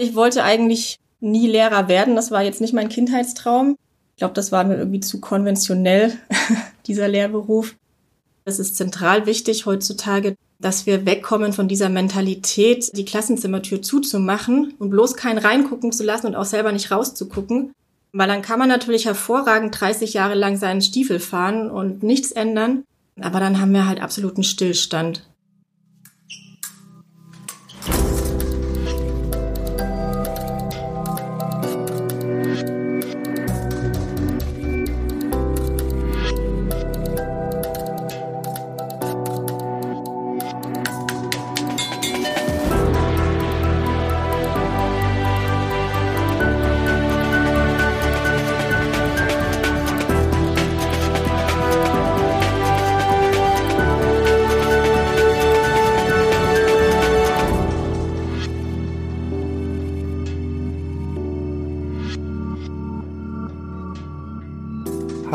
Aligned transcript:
Ich 0.00 0.14
wollte 0.14 0.44
eigentlich 0.44 1.00
nie 1.18 1.48
Lehrer 1.48 1.88
werden. 1.88 2.14
Das 2.14 2.30
war 2.30 2.42
jetzt 2.42 2.60
nicht 2.60 2.72
mein 2.72 2.88
Kindheitstraum. 2.88 3.76
Ich 4.14 4.18
glaube, 4.18 4.34
das 4.34 4.52
war 4.52 4.62
mir 4.62 4.76
irgendwie 4.76 5.00
zu 5.00 5.20
konventionell, 5.20 6.16
dieser 6.86 7.08
Lehrberuf. 7.08 7.74
Es 8.44 8.60
ist 8.60 8.76
zentral 8.76 9.26
wichtig 9.26 9.66
heutzutage, 9.66 10.36
dass 10.60 10.86
wir 10.86 11.04
wegkommen 11.04 11.52
von 11.52 11.66
dieser 11.66 11.88
Mentalität, 11.88 12.96
die 12.96 13.04
Klassenzimmertür 13.04 13.82
zuzumachen 13.82 14.74
und 14.78 14.90
bloß 14.90 15.16
keinen 15.16 15.38
reingucken 15.38 15.90
zu 15.90 16.04
lassen 16.04 16.28
und 16.28 16.36
auch 16.36 16.44
selber 16.44 16.70
nicht 16.70 16.92
rauszugucken. 16.92 17.72
Weil 18.12 18.28
dann 18.28 18.42
kann 18.42 18.60
man 18.60 18.68
natürlich 18.68 19.04
hervorragend 19.04 19.78
30 19.80 20.14
Jahre 20.14 20.34
lang 20.34 20.56
seinen 20.56 20.80
Stiefel 20.80 21.18
fahren 21.18 21.72
und 21.72 22.04
nichts 22.04 22.30
ändern. 22.30 22.84
Aber 23.20 23.40
dann 23.40 23.60
haben 23.60 23.72
wir 23.72 23.88
halt 23.88 24.00
absoluten 24.00 24.44
Stillstand. 24.44 25.27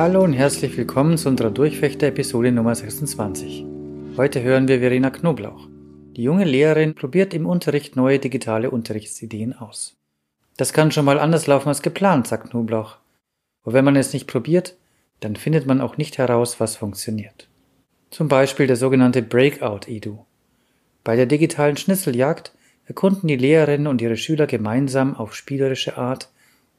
Hallo 0.03 0.21
und 0.21 0.33
herzlich 0.33 0.75
willkommen 0.75 1.17
zu 1.17 1.29
unserer 1.29 1.49
Durchfechter-Episode 1.49 2.51
Nummer 2.51 2.75
26. 2.75 3.65
Heute 4.17 4.43
hören 4.43 4.67
wir 4.67 4.79
Verena 4.79 5.09
Knoblauch. 5.09 5.69
Die 6.17 6.23
junge 6.23 6.43
Lehrerin 6.43 6.93
probiert 6.93 7.33
im 7.33 7.45
Unterricht 7.45 7.95
neue 7.95 8.19
digitale 8.19 8.69
Unterrichtsideen 8.69 9.53
aus. 9.53 9.95
Das 10.57 10.73
kann 10.73 10.91
schon 10.91 11.05
mal 11.05 11.19
anders 11.19 11.47
laufen 11.47 11.69
als 11.69 11.81
geplant, 11.81 12.27
sagt 12.27 12.49
Knoblauch. 12.49 12.97
Und 13.63 13.71
wenn 13.71 13.85
man 13.85 13.95
es 13.95 14.11
nicht 14.11 14.27
probiert, 14.27 14.75
dann 15.21 15.37
findet 15.37 15.67
man 15.67 15.79
auch 15.79 15.95
nicht 15.95 16.17
heraus, 16.17 16.59
was 16.59 16.75
funktioniert. 16.75 17.47
Zum 18.09 18.27
Beispiel 18.27 18.67
der 18.67 18.75
sogenannte 18.75 19.21
Breakout-Edu. 19.21 20.25
Bei 21.05 21.15
der 21.15 21.27
digitalen 21.27 21.77
Schnitzeljagd 21.77 22.51
erkunden 22.87 23.29
die 23.29 23.37
Lehrerinnen 23.37 23.87
und 23.87 24.01
ihre 24.01 24.17
Schüler 24.17 24.47
gemeinsam 24.47 25.15
auf 25.15 25.33
spielerische 25.33 25.97
Art 25.97 26.29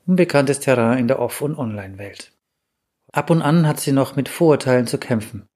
unbekanntes 0.06 0.61
Terrain 0.61 0.98
in 0.98 1.08
der 1.08 1.20
Off- 1.20 1.41
und 1.41 1.56
Online-Welt. 1.56 2.33
Ab 3.14 3.30
und 3.30 3.42
an 3.42 3.68
hat 3.68 3.78
sie 3.78 3.92
noch 3.92 4.16
mit 4.16 4.28
Vorurteilen 4.28 4.88
zu 4.88 4.98
kämpfen. 4.98 5.46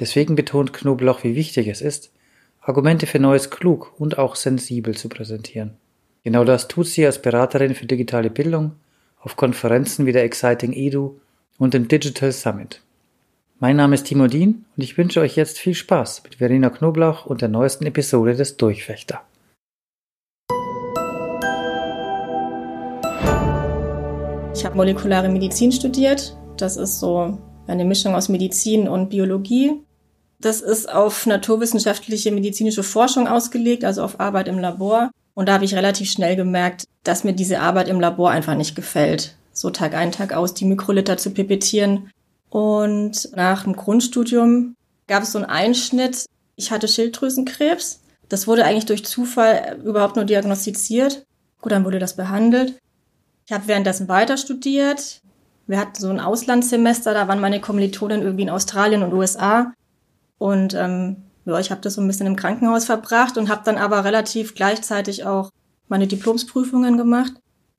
Deswegen 0.00 0.34
betont 0.34 0.72
Knoblauch, 0.72 1.22
wie 1.22 1.36
wichtig 1.36 1.68
es 1.68 1.80
ist, 1.80 2.10
Argumente 2.60 3.06
für 3.06 3.20
Neues 3.20 3.50
klug 3.50 3.94
und 4.00 4.18
auch 4.18 4.34
sensibel 4.34 4.96
zu 4.96 5.08
präsentieren. 5.08 5.76
Genau 6.24 6.42
das 6.42 6.66
tut 6.66 6.88
sie 6.88 7.06
als 7.06 7.22
Beraterin 7.22 7.76
für 7.76 7.86
digitale 7.86 8.30
Bildung 8.30 8.72
auf 9.20 9.36
Konferenzen 9.36 10.06
wie 10.06 10.12
der 10.12 10.24
Exciting 10.24 10.72
Edu 10.72 11.20
und 11.56 11.72
dem 11.72 11.86
Digital 11.86 12.32
Summit. 12.32 12.82
Mein 13.60 13.76
Name 13.76 13.94
ist 13.94 14.06
Timo 14.06 14.26
Dien 14.26 14.64
und 14.76 14.82
ich 14.82 14.98
wünsche 14.98 15.20
euch 15.20 15.36
jetzt 15.36 15.60
viel 15.60 15.76
Spaß 15.76 16.24
mit 16.24 16.36
Verena 16.36 16.68
Knoblauch 16.68 17.26
und 17.26 17.42
der 17.42 17.48
neuesten 17.48 17.86
Episode 17.86 18.34
des 18.34 18.56
Durchfechter. 18.56 19.22
Ich 24.52 24.64
habe 24.64 24.74
molekulare 24.74 25.28
Medizin 25.28 25.70
studiert 25.70 26.36
das 26.62 26.76
ist 26.76 27.00
so 27.00 27.38
eine 27.66 27.84
Mischung 27.84 28.14
aus 28.14 28.28
Medizin 28.28 28.88
und 28.88 29.10
Biologie. 29.10 29.82
Das 30.40 30.60
ist 30.60 30.92
auf 30.92 31.26
naturwissenschaftliche 31.26 32.32
medizinische 32.32 32.82
Forschung 32.82 33.28
ausgelegt, 33.28 33.84
also 33.84 34.02
auf 34.02 34.20
Arbeit 34.20 34.48
im 34.48 34.58
Labor. 34.58 35.10
Und 35.34 35.48
da 35.48 35.54
habe 35.54 35.64
ich 35.64 35.74
relativ 35.74 36.10
schnell 36.10 36.36
gemerkt, 36.36 36.84
dass 37.04 37.24
mir 37.24 37.32
diese 37.32 37.60
Arbeit 37.60 37.88
im 37.88 38.00
Labor 38.00 38.30
einfach 38.30 38.54
nicht 38.54 38.74
gefällt. 38.74 39.36
So 39.52 39.70
Tag 39.70 39.94
ein, 39.94 40.12
Tag 40.12 40.32
aus 40.32 40.54
die 40.54 40.64
Mikroliter 40.64 41.16
zu 41.16 41.30
pipettieren. 41.30 42.10
Und 42.50 43.30
nach 43.34 43.64
dem 43.64 43.74
Grundstudium 43.74 44.76
gab 45.06 45.22
es 45.22 45.32
so 45.32 45.38
einen 45.38 45.48
Einschnitt. 45.48 46.26
Ich 46.56 46.70
hatte 46.70 46.88
Schilddrüsenkrebs. 46.88 48.02
Das 48.28 48.46
wurde 48.46 48.64
eigentlich 48.64 48.86
durch 48.86 49.04
Zufall 49.04 49.80
überhaupt 49.84 50.16
nur 50.16 50.24
diagnostiziert. 50.24 51.24
Gut, 51.60 51.72
dann 51.72 51.84
wurde 51.84 51.98
das 51.98 52.16
behandelt. 52.16 52.78
Ich 53.46 53.52
habe 53.52 53.68
währenddessen 53.68 54.08
weiter 54.08 54.36
studiert, 54.36 55.21
wir 55.66 55.78
hatten 55.78 56.00
so 56.00 56.08
ein 56.10 56.20
Auslandssemester, 56.20 57.14
da 57.14 57.28
waren 57.28 57.40
meine 57.40 57.60
Kommilitonen 57.60 58.22
irgendwie 58.22 58.42
in 58.42 58.50
Australien 58.50 59.02
und 59.02 59.12
USA. 59.12 59.72
Und 60.38 60.74
ähm, 60.74 61.16
ja, 61.44 61.58
ich 61.58 61.70
habe 61.70 61.80
das 61.80 61.94
so 61.94 62.00
ein 62.00 62.06
bisschen 62.06 62.26
im 62.26 62.36
Krankenhaus 62.36 62.84
verbracht 62.84 63.36
und 63.36 63.48
habe 63.48 63.62
dann 63.64 63.78
aber 63.78 64.04
relativ 64.04 64.54
gleichzeitig 64.54 65.24
auch 65.24 65.50
meine 65.88 66.06
Diplomsprüfungen 66.06 66.96
gemacht. 66.96 67.32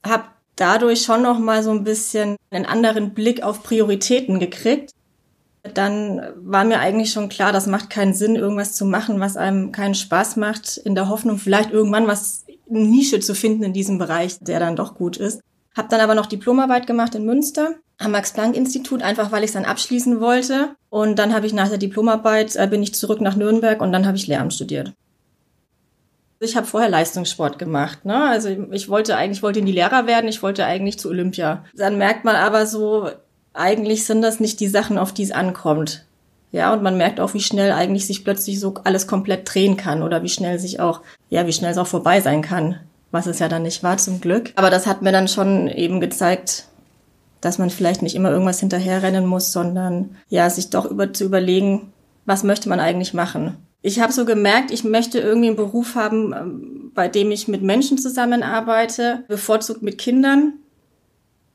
Habe 0.05 0.25
dadurch 0.55 1.01
schon 1.01 1.23
noch 1.23 1.39
mal 1.39 1.63
so 1.63 1.72
ein 1.72 1.83
bisschen 1.83 2.35
einen 2.51 2.66
anderen 2.66 3.13
Blick 3.13 3.43
auf 3.43 3.63
Prioritäten 3.63 4.39
gekriegt. 4.39 4.91
Dann 5.73 6.22
war 6.35 6.66
mir 6.66 6.79
eigentlich 6.79 7.11
schon 7.11 7.29
klar, 7.29 7.53
das 7.53 7.67
macht 7.67 7.89
keinen 7.89 8.13
Sinn, 8.13 8.35
irgendwas 8.35 8.75
zu 8.75 8.85
machen, 8.85 9.19
was 9.22 9.38
einem 9.38 9.72
keinen 9.72 9.95
Spaß 9.95 10.35
macht, 10.35 10.77
in 10.77 10.93
der 10.93 11.07
Hoffnung, 11.07 11.38
vielleicht 11.38 11.72
irgendwann 11.72 12.05
was 12.05 12.45
eine 12.69 12.81
Nische 12.81 13.22
zu 13.22 13.33
finden 13.33 13.63
in 13.63 13.73
diesem 13.73 13.97
Bereich, 13.97 14.39
der 14.39 14.59
dann 14.59 14.75
doch 14.75 14.95
gut 14.95 15.17
ist. 15.17 15.41
Habe 15.75 15.89
dann 15.89 16.01
aber 16.01 16.16
noch 16.16 16.28
Diplomarbeit 16.28 16.88
gemacht 16.88 17.16
in 17.16 17.25
Münster 17.25 17.75
am 17.97 18.11
Max-Planck-Institut, 18.11 19.01
einfach 19.01 19.31
weil 19.31 19.44
ich 19.44 19.50
es 19.50 19.53
dann 19.53 19.66
abschließen 19.66 20.19
wollte. 20.19 20.75
Und 20.89 21.17
dann 21.17 21.34
habe 21.34 21.47
ich 21.47 21.53
nach 21.53 21.69
der 21.69 21.78
Diplomarbeit, 21.78 22.56
äh, 22.56 22.67
bin 22.67 22.84
ich 22.84 22.94
zurück 22.94 23.22
nach 23.22 23.35
Nürnberg 23.35 23.81
und 23.81 23.91
dann 23.91 24.06
habe 24.06 24.17
ich 24.17 24.28
Lehramt 24.28 24.53
studiert. 24.53 24.94
Ich 26.39 26.57
habe 26.57 26.67
vorher 26.67 26.89
Leistungssport 26.89 27.57
gemacht. 27.57 28.06
Ne? 28.06 28.29
Also 28.29 28.50
ich 28.50 28.89
wollte 28.89 29.16
eigentlich, 29.16 29.41
wollte 29.44 29.59
in 29.59 29.66
die 29.66 29.72
Lehrer 29.72 30.07
werden, 30.07 30.28
ich 30.28 30.44
wollte 30.44 30.66
eigentlich 30.66 31.00
zu 31.00 31.09
Olympia. 31.09 31.63
Dann 31.73 31.97
merkt 31.97 32.25
man 32.25 32.35
aber 32.35 32.66
so, 32.66 33.09
eigentlich 33.53 34.05
sind 34.05 34.22
das 34.22 34.40
nicht 34.40 34.59
die 34.59 34.67
Sachen, 34.67 34.97
auf 34.97 35.13
die 35.13 35.23
es 35.23 35.31
ankommt. 35.31 36.05
Ja, 36.51 36.73
und 36.73 36.84
man 36.84 36.97
merkt 36.97 37.19
auch, 37.19 37.34
wie 37.34 37.40
schnell 37.40 37.72
eigentlich 37.72 38.05
sich 38.05 38.23
plötzlich 38.23 38.59
so 38.59 38.75
alles 38.84 39.07
komplett 39.07 39.51
drehen 39.51 39.78
kann 39.78 40.03
oder 40.03 40.22
wie 40.22 40.29
schnell 40.29 40.59
sich 40.59 40.79
auch, 40.79 41.01
ja, 41.29 41.47
wie 41.47 41.53
schnell 41.53 41.72
es 41.72 41.78
auch 41.78 41.88
vorbei 41.88 42.22
sein 42.22 42.44
kann 42.44 42.79
was 43.13 43.28
es 43.28 43.38
ja 43.38 43.47
dann 43.47 43.62
nicht 43.62 43.84
war 43.84 43.97
zum 43.97 44.19
Glück. 44.19 44.51
Aber 44.56 44.72
das 44.72 44.88
hat 44.88 45.03
mir 45.03 45.12
dann 45.12 45.28
schon 45.28 45.68
eben 45.68 46.01
gezeigt, 46.01 46.66
dass 47.41 47.59
man 47.59 47.69
vielleicht 47.69 48.01
nicht 48.01 48.16
immer 48.16 48.31
irgendwas 48.31 48.59
hinterherrennen 48.59 49.28
muss, 49.28 49.51
sondern 49.51 50.16
ja, 50.29 50.50
sich 50.50 50.72
doch 50.72 50.85
über 50.85 51.13
zu 51.13 51.23
überlegen, 51.23 51.94
was 52.25 52.44
möchte 52.44 52.69
man 52.69 52.79
eigentlich 52.79 53.13
machen. 53.13 53.57
Ich 53.84 54.00
habe 54.00 54.12
so 54.12 54.25
gemerkt, 54.25 54.72
ich 54.72 54.84
möchte 54.84 55.19
irgendwie 55.19 55.47
einen 55.47 55.56
Beruf 55.56 55.94
haben, 55.94 56.34
ähm, 56.34 56.91
bei 56.96 57.07
dem 57.07 57.29
ich 57.29 57.47
mit 57.47 57.62
Menschen 57.62 58.00
zusammenarbeite, 58.00 59.25
bevorzugt 59.28 59.84
mit 59.84 60.00
Kindern. 60.00 60.53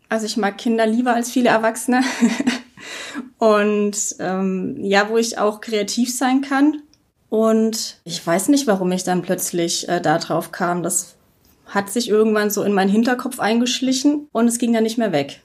Also 0.09 0.27
ich 0.27 0.37
mag 0.37 0.59
Kinder 0.59 0.87
lieber 0.87 1.15
als 1.15 1.31
viele 1.31 1.49
Erwachsene. 1.49 2.03
Und 3.39 3.97
ähm, 4.21 4.77
ja, 4.85 5.09
wo 5.09 5.17
ich 5.17 5.39
auch 5.39 5.61
kreativ 5.61 6.15
sein 6.15 6.41
kann. 6.41 6.83
Und 7.31 7.99
ich 8.05 8.25
weiß 8.25 8.49
nicht, 8.49 8.69
warum 8.69 8.93
ich 8.93 9.03
dann 9.03 9.23
plötzlich 9.23 9.89
äh, 9.89 10.01
da 10.01 10.19
drauf 10.19 10.53
kam. 10.53 10.83
Das 10.83 11.18
hat 11.69 11.91
sich 11.91 12.09
irgendwann 12.09 12.51
so 12.51 12.63
in 12.63 12.73
meinen 12.73 12.91
Hinterkopf 12.91 13.39
eingeschlichen 13.41 14.29
und 14.33 14.49
es 14.49 14.59
ging 14.59 14.73
dann 14.73 14.83
nicht 14.83 14.99
mehr 14.99 15.13
weg. 15.13 15.41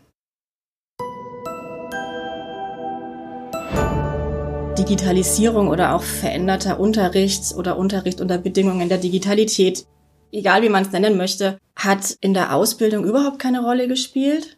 Digitalisierung 4.78 5.68
oder 5.68 5.96
auch 5.96 6.02
veränderter 6.02 6.80
Unterricht 6.80 7.54
oder 7.56 7.78
Unterricht 7.78 8.22
unter 8.22 8.38
Bedingungen 8.38 8.90
der 8.90 8.98
Digitalität, 8.98 9.86
egal 10.32 10.62
wie 10.62 10.70
man 10.70 10.84
es 10.84 10.92
nennen 10.92 11.16
möchte, 11.16 11.58
hat 11.76 12.18
in 12.22 12.34
der 12.34 12.56
Ausbildung 12.56 13.06
überhaupt 13.06 13.40
keine 13.40 13.62
Rolle 13.62 13.88
gespielt. 13.88 14.58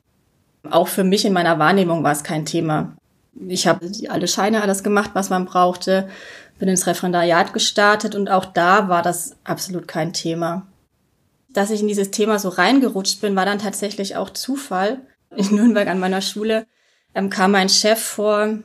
Auch 0.70 0.88
für 0.88 1.04
mich 1.04 1.26
in 1.26 1.34
meiner 1.34 1.60
Wahrnehmung 1.60 2.04
war 2.04 2.12
es 2.12 2.24
kein 2.24 2.46
Thema. 2.46 2.96
Ich 3.48 3.68
habe 3.68 3.92
alle 4.08 4.28
Scheine, 4.28 4.62
alles 4.62 4.84
gemacht, 4.84 5.12
was 5.14 5.30
man 5.30 5.46
brauchte, 5.46 6.08
bin 6.58 6.70
ins 6.70 6.88
Referendariat 6.88 7.54
gestartet 7.54 8.16
und 8.16 8.30
auch 8.30 8.46
da 8.46 8.88
war 8.88 9.02
das 9.02 9.36
absolut 9.44 9.88
kein 9.88 10.14
Thema 10.14 10.66
dass 11.56 11.72
ich 11.72 11.82
in 11.82 11.88
dieses 11.88 12.12
Thema 12.12 12.38
so 12.38 12.50
reingerutscht 12.50 13.22
bin, 13.22 13.36
war 13.36 13.46
dann 13.46 13.60
tatsächlich 13.60 14.16
auch 14.16 14.30
Zufall. 14.30 15.02
In 15.36 15.56
Nürnberg 15.56 15.88
an 15.88 16.00
meiner 16.00 16.22
Schule 16.22 16.66
ähm, 17.14 17.30
kam 17.30 17.52
mein 17.52 17.70
Chef 17.70 18.00
vor 18.00 18.60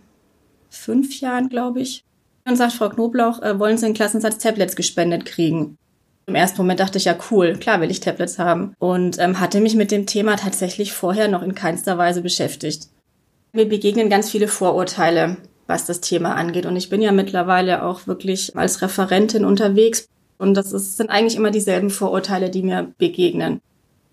fünf 0.69 1.21
Jahren, 1.21 1.49
glaube 1.49 1.81
ich, 1.81 2.05
und 2.47 2.57
sagt, 2.57 2.73
Frau 2.73 2.89
Knoblauch, 2.89 3.43
äh, 3.43 3.59
wollen 3.59 3.79
Sie 3.79 3.87
einen 3.87 3.95
Klassensatz 3.95 4.39
Tablets 4.39 4.77
gespendet 4.77 5.25
kriegen? 5.25 5.79
Im 6.27 6.35
ersten 6.35 6.59
Moment 6.59 6.81
dachte 6.81 6.99
ich, 6.99 7.07
ja 7.07 7.17
cool, 7.31 7.57
klar 7.57 7.81
will 7.81 7.91
ich 7.91 8.01
Tablets 8.01 8.39
haben. 8.39 8.75
Und 8.79 9.19
ähm, 9.19 9.41
hatte 9.41 9.61
mich 9.61 9.75
mit 9.75 9.91
dem 9.91 10.07
Thema 10.07 10.37
tatsächlich 10.37 10.93
vorher 10.93 11.29
noch 11.29 11.43
in 11.43 11.55
keinster 11.55 11.99
Weise 11.99 12.23
beschäftigt. 12.23 12.89
Mir 13.53 13.69
begegnen 13.69 14.09
ganz 14.09 14.31
viele 14.31 14.47
Vorurteile, 14.47 15.39
was 15.67 15.87
das 15.87 16.01
Thema 16.01 16.37
angeht. 16.37 16.67
Und 16.67 16.77
ich 16.77 16.89
bin 16.89 17.03
ja 17.03 17.11
mittlerweile 17.11 17.85
auch 17.85 18.07
wirklich 18.07 18.57
als 18.57 18.81
Referentin 18.81 19.45
unterwegs 19.45 20.07
Und 20.41 20.55
das 20.55 20.73
ist, 20.73 20.97
sind 20.97 21.11
eigentlich 21.11 21.37
immer 21.37 21.51
dieselben 21.51 21.91
Vorurteile, 21.91 22.49
die 22.49 22.63
mir 22.63 22.95
begegnen. 22.97 23.61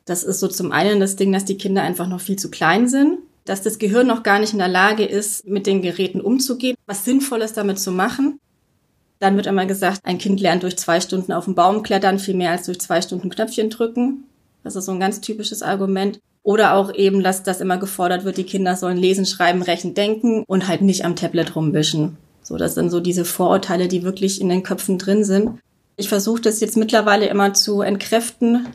Das 0.03 0.23
ist 0.23 0.41
so 0.41 0.49
zum 0.49 0.73
einen 0.73 0.99
das 0.99 1.15
Ding, 1.15 1.31
dass 1.31 1.45
die 1.45 1.57
Kinder 1.57 1.83
einfach 1.83 2.07
noch 2.07 2.19
viel 2.19 2.35
zu 2.35 2.51
klein 2.51 2.89
sind, 2.89 3.19
dass 3.45 3.61
das 3.61 3.79
Gehirn 3.79 4.07
noch 4.07 4.23
gar 4.23 4.39
nicht 4.39 4.51
in 4.51 4.59
der 4.59 4.67
Lage 4.67 5.05
ist, 5.05 5.47
mit 5.47 5.65
den 5.67 5.81
Geräten 5.81 6.19
umzugehen, 6.19 6.75
was 6.85 7.05
Sinnvolles 7.05 7.53
damit 7.53 7.79
zu 7.79 7.93
machen. 7.93 8.41
Dann 9.19 9.37
wird 9.37 9.47
immer 9.47 9.65
gesagt, 9.65 10.01
ein 10.03 10.17
Kind 10.17 10.41
lernt 10.41 10.63
durch 10.63 10.77
zwei 10.77 10.99
Stunden 10.99 11.31
auf 11.31 11.45
den 11.45 11.55
Baum 11.55 11.81
klettern 11.81 12.19
viel 12.19 12.35
mehr 12.35 12.51
als 12.51 12.65
durch 12.65 12.81
zwei 12.81 13.01
Stunden 13.01 13.29
Knöpfchen 13.29 13.69
drücken. 13.69 14.25
Das 14.65 14.75
ist 14.75 14.83
so 14.83 14.91
ein 14.91 14.99
ganz 14.99 15.21
typisches 15.21 15.63
Argument. 15.63 16.19
Oder 16.43 16.75
auch 16.75 16.93
eben, 16.93 17.23
dass 17.23 17.43
das 17.43 17.61
immer 17.61 17.77
gefordert 17.77 18.25
wird, 18.25 18.35
die 18.35 18.43
Kinder 18.43 18.75
sollen 18.75 18.97
lesen, 18.97 19.25
schreiben, 19.25 19.61
rechnen, 19.61 19.93
denken 19.93 20.43
und 20.45 20.67
halt 20.67 20.81
nicht 20.81 21.05
am 21.05 21.15
Tablet 21.15 21.55
rumwischen. 21.55 22.17
So, 22.43 22.57
das 22.57 22.75
sind 22.75 22.89
so 22.89 22.99
diese 22.99 23.23
Vorurteile, 23.23 23.87
die 23.87 24.03
wirklich 24.03 24.41
in 24.41 24.49
den 24.49 24.63
Köpfen 24.63 24.97
drin 24.97 25.23
sind. 25.23 25.59
Ich 25.97 26.09
versuche 26.09 26.41
das 26.41 26.59
jetzt 26.59 26.77
mittlerweile 26.77 27.25
immer 27.25 27.55
zu 27.55 27.81
entkräften, 27.81 28.67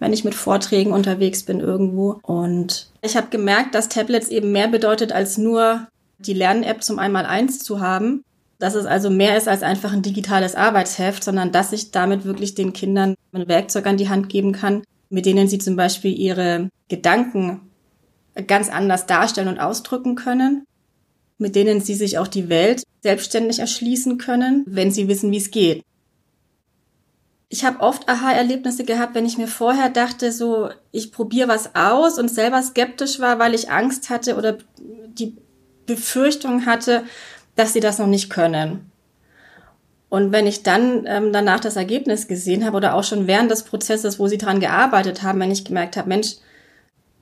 wenn 0.00 0.12
ich 0.12 0.24
mit 0.24 0.34
Vorträgen 0.34 0.92
unterwegs 0.92 1.44
bin 1.44 1.60
irgendwo. 1.60 2.18
Und 2.22 2.90
ich 3.02 3.16
habe 3.16 3.28
gemerkt, 3.30 3.74
dass 3.74 3.88
Tablets 3.88 4.28
eben 4.28 4.50
mehr 4.50 4.66
bedeutet, 4.66 5.12
als 5.12 5.38
nur 5.38 5.86
die 6.18 6.34
Lern-App 6.34 6.82
zum 6.82 6.98
Einmal-Eins 6.98 7.60
zu 7.60 7.80
haben, 7.80 8.24
dass 8.58 8.74
es 8.74 8.84
also 8.84 9.10
mehr 9.10 9.36
ist 9.36 9.46
als 9.46 9.62
einfach 9.62 9.92
ein 9.92 10.02
digitales 10.02 10.56
Arbeitsheft, 10.56 11.22
sondern 11.22 11.52
dass 11.52 11.72
ich 11.72 11.92
damit 11.92 12.24
wirklich 12.24 12.56
den 12.56 12.72
Kindern 12.72 13.14
ein 13.32 13.46
Werkzeug 13.46 13.86
an 13.86 13.96
die 13.96 14.08
Hand 14.08 14.28
geben 14.28 14.50
kann, 14.50 14.82
mit 15.10 15.24
denen 15.24 15.46
sie 15.46 15.58
zum 15.58 15.76
Beispiel 15.76 16.18
ihre 16.18 16.68
Gedanken 16.88 17.60
ganz 18.48 18.68
anders 18.68 19.06
darstellen 19.06 19.48
und 19.48 19.60
ausdrücken 19.60 20.16
können, 20.16 20.64
mit 21.38 21.54
denen 21.54 21.80
sie 21.80 21.94
sich 21.94 22.18
auch 22.18 22.26
die 22.26 22.48
Welt 22.48 22.82
selbstständig 23.02 23.60
erschließen 23.60 24.18
können, 24.18 24.64
wenn 24.66 24.90
sie 24.90 25.06
wissen, 25.06 25.30
wie 25.30 25.36
es 25.36 25.52
geht. 25.52 25.84
Ich 27.50 27.64
habe 27.64 27.80
oft 27.80 28.08
Aha-Erlebnisse 28.08 28.84
gehabt, 28.84 29.14
wenn 29.14 29.24
ich 29.24 29.38
mir 29.38 29.48
vorher 29.48 29.88
dachte, 29.88 30.32
so 30.32 30.68
ich 30.92 31.12
probiere 31.12 31.48
was 31.48 31.74
aus 31.74 32.18
und 32.18 32.28
selber 32.28 32.62
skeptisch 32.62 33.20
war, 33.20 33.38
weil 33.38 33.54
ich 33.54 33.70
Angst 33.70 34.10
hatte 34.10 34.36
oder 34.36 34.58
die 34.78 35.36
Befürchtung 35.86 36.66
hatte, 36.66 37.04
dass 37.56 37.72
sie 37.72 37.80
das 37.80 37.98
noch 37.98 38.06
nicht 38.06 38.28
können. 38.28 38.90
Und 40.10 40.32
wenn 40.32 40.46
ich 40.46 40.62
dann 40.62 41.04
ähm, 41.06 41.32
danach 41.32 41.60
das 41.60 41.76
Ergebnis 41.76 42.28
gesehen 42.28 42.64
habe 42.64 42.76
oder 42.76 42.94
auch 42.94 43.04
schon 43.04 43.26
während 43.26 43.50
des 43.50 43.64
Prozesses, 43.64 44.18
wo 44.18 44.26
sie 44.26 44.38
dran 44.38 44.60
gearbeitet 44.60 45.22
haben, 45.22 45.40
wenn 45.40 45.50
ich 45.50 45.64
gemerkt 45.64 45.96
habe, 45.96 46.08
Mensch, 46.08 46.36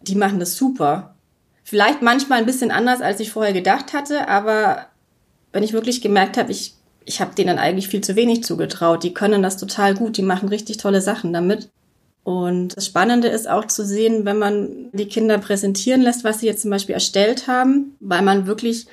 die 0.03 0.15
machen 0.15 0.39
das 0.39 0.57
super. 0.57 1.17
Vielleicht 1.65 2.01
manchmal 2.01 2.39
ein 2.39 2.47
bisschen 2.47 2.71
anders, 2.71 3.01
als 3.01 3.19
ich 3.19 3.33
vorher 3.33 3.53
gedacht 3.53 3.93
hatte, 3.93 4.29
aber 4.29 4.87
wenn 5.53 5.65
ich 5.65 5.73
wirklich 5.73 6.01
gemerkt 6.01 6.37
habe, 6.37 6.53
ich, 6.53 6.76
ich 7.07 7.21
habe 7.23 7.35
denen 7.35 7.59
eigentlich 7.59 7.89
viel 7.89 8.03
zu 8.03 8.17
wenig 8.17 8.45
zugetraut. 8.45 9.03
Die 9.03 9.15
können 9.15 9.43
das 9.43 9.57
total 9.57 9.95
gut, 9.95 10.19
die 10.19 10.23
machen 10.23 10.51
richtig 10.51 10.77
tolle 10.77 11.01
Sachen 11.01 11.33
damit. 11.33 11.71
Und 12.25 12.77
das 12.77 12.87
Spannende 12.87 13.29
ist 13.29 13.49
auch 13.49 13.67
zu 13.67 13.87
sehen, 13.87 14.25
wenn 14.25 14.39
man 14.39 14.91
die 14.93 15.07
Kinder 15.07 15.39
präsentieren 15.39 16.03
lässt, 16.03 16.25
was 16.25 16.41
sie 16.41 16.47
jetzt 16.47 16.63
zum 16.63 16.71
Beispiel 16.71 16.95
erstellt 16.95 17.47
haben, 17.47 17.97
weil 18.01 18.23
man 18.23 18.47
wirklich 18.47 18.87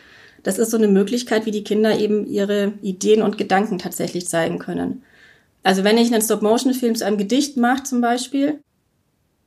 das 0.44 0.60
ist 0.60 0.71
so 0.71 0.77
eine 0.77 0.89
Möglichkeit, 0.89 1.45
wie 1.45 1.51
die 1.51 1.63
Kinder 1.63 1.98
eben 1.98 2.27
ihre 2.27 2.74
Ideen 2.81 3.21
und 3.21 3.38
Gedanken 3.38 3.80
tatsächlich 3.80 4.27
zeigen 4.27 4.59
können. 4.59 5.04
Also 5.63 5.86
wenn 5.86 5.98
ich 5.98 6.13
einen 6.13 6.21
Stop-Motion-Film 6.21 6.95
zu 6.95 7.06
einem 7.06 7.18
Gedicht 7.18 7.56
mache 7.56 7.83
zum 7.83 8.01
Beispiel, 8.01 8.59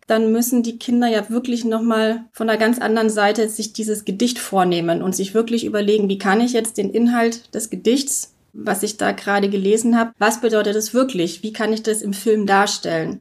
dann 0.07 0.33
müssen 0.33 0.63
die 0.63 0.79
Kinder 0.79 1.09
ja 1.09 1.29
wirklich 1.29 1.65
nochmal 1.65 2.25
von 2.33 2.49
einer 2.49 2.59
ganz 2.59 2.79
anderen 2.79 3.11
Seite 3.11 3.49
sich 3.49 3.75
dieses 3.75 4.05
Gedicht 4.05 4.39
vornehmen 4.39 5.03
und 5.03 5.15
sich 5.15 5.35
wirklich 5.35 5.67
überlegen, 5.67 6.09
wie 6.09 6.19
kann 6.19 6.41
ich 6.41 6.53
jetzt 6.53 6.79
den 6.79 6.91
Inhalt 6.91 7.55
des 7.55 7.71
Gedichts, 7.71 8.33
was 8.57 8.83
ich 8.83 8.97
da 8.97 9.13
gerade 9.13 9.49
gelesen 9.49 9.99
habe, 9.99 10.13
was 10.19 10.41
bedeutet 10.41 10.77
es 10.77 10.95
wirklich? 10.95 11.43
Wie 11.43 11.53
kann 11.53 11.73
ich 11.73 11.83
das 11.83 12.03
im 12.03 12.13
Film 12.13 12.47
darstellen? 12.47 13.21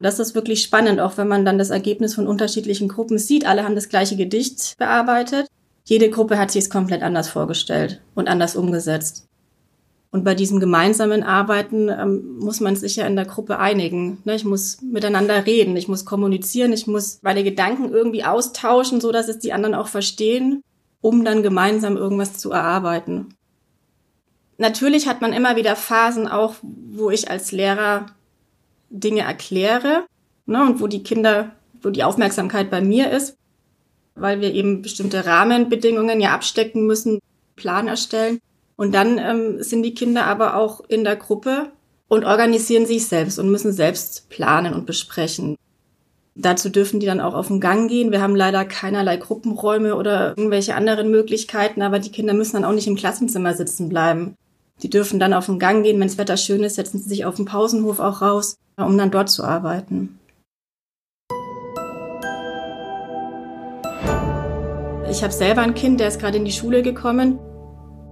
Das 0.00 0.18
ist 0.18 0.34
wirklich 0.34 0.62
spannend, 0.62 1.00
auch 1.00 1.16
wenn 1.16 1.28
man 1.28 1.44
dann 1.44 1.58
das 1.58 1.70
Ergebnis 1.70 2.14
von 2.14 2.26
unterschiedlichen 2.26 2.88
Gruppen 2.88 3.18
sieht. 3.18 3.46
Alle 3.46 3.64
haben 3.64 3.74
das 3.74 3.88
gleiche 3.88 4.16
Gedicht 4.16 4.74
bearbeitet 4.78 5.46
jede 5.84 6.08
Gruppe 6.08 6.38
hat 6.38 6.50
sich 6.50 6.64
es 6.64 6.70
komplett 6.70 7.02
anders 7.02 7.28
vorgestellt 7.28 8.00
und 8.14 8.28
anders 8.28 8.56
umgesetzt. 8.56 9.26
Und 10.10 10.24
bei 10.24 10.34
diesem 10.34 10.60
gemeinsamen 10.60 11.22
Arbeiten 11.22 11.88
ähm, 11.88 12.38
muss 12.38 12.60
man 12.60 12.76
sich 12.76 12.96
ja 12.96 13.06
in 13.06 13.16
der 13.16 13.26
Gruppe 13.26 13.58
einigen. 13.58 14.18
Ne? 14.24 14.36
Ich 14.36 14.44
muss 14.44 14.80
miteinander 14.80 15.44
reden, 15.44 15.76
ich 15.76 15.88
muss 15.88 16.04
kommunizieren, 16.04 16.72
ich 16.72 16.86
muss 16.86 17.18
meine 17.22 17.42
Gedanken 17.42 17.92
irgendwie 17.92 18.24
austauschen, 18.24 19.00
so 19.00 19.12
dass 19.12 19.28
es 19.28 19.40
die 19.40 19.52
anderen 19.52 19.74
auch 19.74 19.88
verstehen, 19.88 20.62
um 21.00 21.24
dann 21.24 21.42
gemeinsam 21.42 21.96
irgendwas 21.96 22.38
zu 22.38 22.52
erarbeiten. 22.52 23.34
Natürlich 24.58 25.08
hat 25.08 25.20
man 25.20 25.32
immer 25.32 25.56
wieder 25.56 25.76
Phasen 25.76 26.28
auch, 26.28 26.54
wo 26.62 27.10
ich 27.10 27.30
als 27.30 27.52
Lehrer 27.52 28.06
Dinge 28.90 29.22
erkläre 29.22 30.04
ne? 30.46 30.62
und 30.62 30.80
wo 30.80 30.86
die 30.86 31.02
Kinder, 31.02 31.52
wo 31.82 31.90
die 31.90 32.04
Aufmerksamkeit 32.04 32.70
bei 32.70 32.80
mir 32.80 33.10
ist 33.10 33.36
weil 34.14 34.40
wir 34.40 34.52
eben 34.54 34.82
bestimmte 34.82 35.26
Rahmenbedingungen 35.26 36.20
ja 36.20 36.34
abstecken 36.34 36.86
müssen, 36.86 37.20
Plan 37.56 37.88
erstellen. 37.88 38.40
Und 38.76 38.94
dann 38.94 39.18
ähm, 39.18 39.62
sind 39.62 39.82
die 39.82 39.94
Kinder 39.94 40.26
aber 40.26 40.56
auch 40.56 40.80
in 40.88 41.04
der 41.04 41.16
Gruppe 41.16 41.70
und 42.08 42.24
organisieren 42.24 42.86
sich 42.86 43.06
selbst 43.06 43.38
und 43.38 43.50
müssen 43.50 43.72
selbst 43.72 44.28
planen 44.30 44.74
und 44.74 44.86
besprechen. 44.86 45.56
Dazu 46.36 46.68
dürfen 46.68 46.98
die 46.98 47.06
dann 47.06 47.20
auch 47.20 47.34
auf 47.34 47.46
den 47.46 47.60
Gang 47.60 47.88
gehen. 47.88 48.10
Wir 48.10 48.20
haben 48.20 48.34
leider 48.34 48.64
keinerlei 48.64 49.16
Gruppenräume 49.16 49.94
oder 49.94 50.30
irgendwelche 50.30 50.74
anderen 50.74 51.10
Möglichkeiten, 51.10 51.82
aber 51.82 52.00
die 52.00 52.10
Kinder 52.10 52.34
müssen 52.34 52.54
dann 52.54 52.64
auch 52.64 52.72
nicht 52.72 52.88
im 52.88 52.96
Klassenzimmer 52.96 53.54
sitzen 53.54 53.88
bleiben. 53.88 54.34
Die 54.84 54.90
dürfen 54.90 55.18
dann 55.18 55.32
auf 55.32 55.46
den 55.46 55.58
Gang 55.58 55.82
gehen, 55.82 55.98
wenn 55.98 56.08
das 56.08 56.18
Wetter 56.18 56.36
schön 56.36 56.62
ist, 56.62 56.74
setzen 56.74 56.98
sie 56.98 57.08
sich 57.08 57.24
auf 57.24 57.36
den 57.36 57.46
Pausenhof 57.46 58.00
auch 58.00 58.20
raus, 58.20 58.56
um 58.76 58.98
dann 58.98 59.10
dort 59.10 59.30
zu 59.30 59.42
arbeiten. 59.42 60.18
Ich 65.10 65.22
habe 65.22 65.32
selber 65.32 65.62
ein 65.62 65.72
Kind, 65.72 66.00
der 66.00 66.08
ist 66.08 66.20
gerade 66.20 66.36
in 66.36 66.44
die 66.44 66.52
Schule 66.52 66.82
gekommen. 66.82 67.38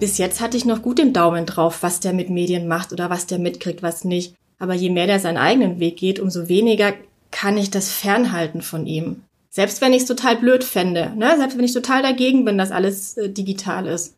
Bis 0.00 0.16
jetzt 0.16 0.40
hatte 0.40 0.56
ich 0.56 0.64
noch 0.64 0.80
gut 0.80 0.96
den 0.96 1.12
Daumen 1.12 1.44
drauf, 1.44 1.82
was 1.82 2.00
der 2.00 2.14
mit 2.14 2.30
Medien 2.30 2.66
macht 2.66 2.94
oder 2.94 3.10
was 3.10 3.26
der 3.26 3.38
mitkriegt, 3.38 3.82
was 3.82 4.04
nicht. 4.04 4.34
Aber 4.58 4.72
je 4.72 4.88
mehr 4.88 5.06
der 5.06 5.20
seinen 5.20 5.36
eigenen 5.36 5.78
Weg 5.78 5.98
geht, 5.98 6.20
umso 6.20 6.48
weniger 6.48 6.94
kann 7.30 7.58
ich 7.58 7.70
das 7.70 7.90
fernhalten 7.90 8.62
von 8.62 8.86
ihm. 8.86 9.24
Selbst 9.50 9.82
wenn 9.82 9.92
ich 9.92 10.02
es 10.02 10.08
total 10.08 10.36
blöd 10.36 10.64
fände, 10.64 11.12
ne? 11.16 11.34
selbst 11.36 11.58
wenn 11.58 11.66
ich 11.66 11.74
total 11.74 12.00
dagegen 12.00 12.46
bin, 12.46 12.56
dass 12.56 12.70
alles 12.70 13.18
äh, 13.18 13.28
digital 13.28 13.86
ist. 13.86 14.14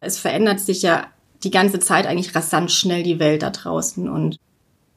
Es 0.00 0.18
verändert 0.18 0.60
sich 0.60 0.82
ja 0.82 1.06
die 1.44 1.50
ganze 1.50 1.78
Zeit 1.78 2.06
eigentlich 2.06 2.34
rasant 2.34 2.70
schnell 2.70 3.02
die 3.02 3.18
Welt 3.18 3.42
da 3.42 3.50
draußen 3.50 4.08
und 4.08 4.38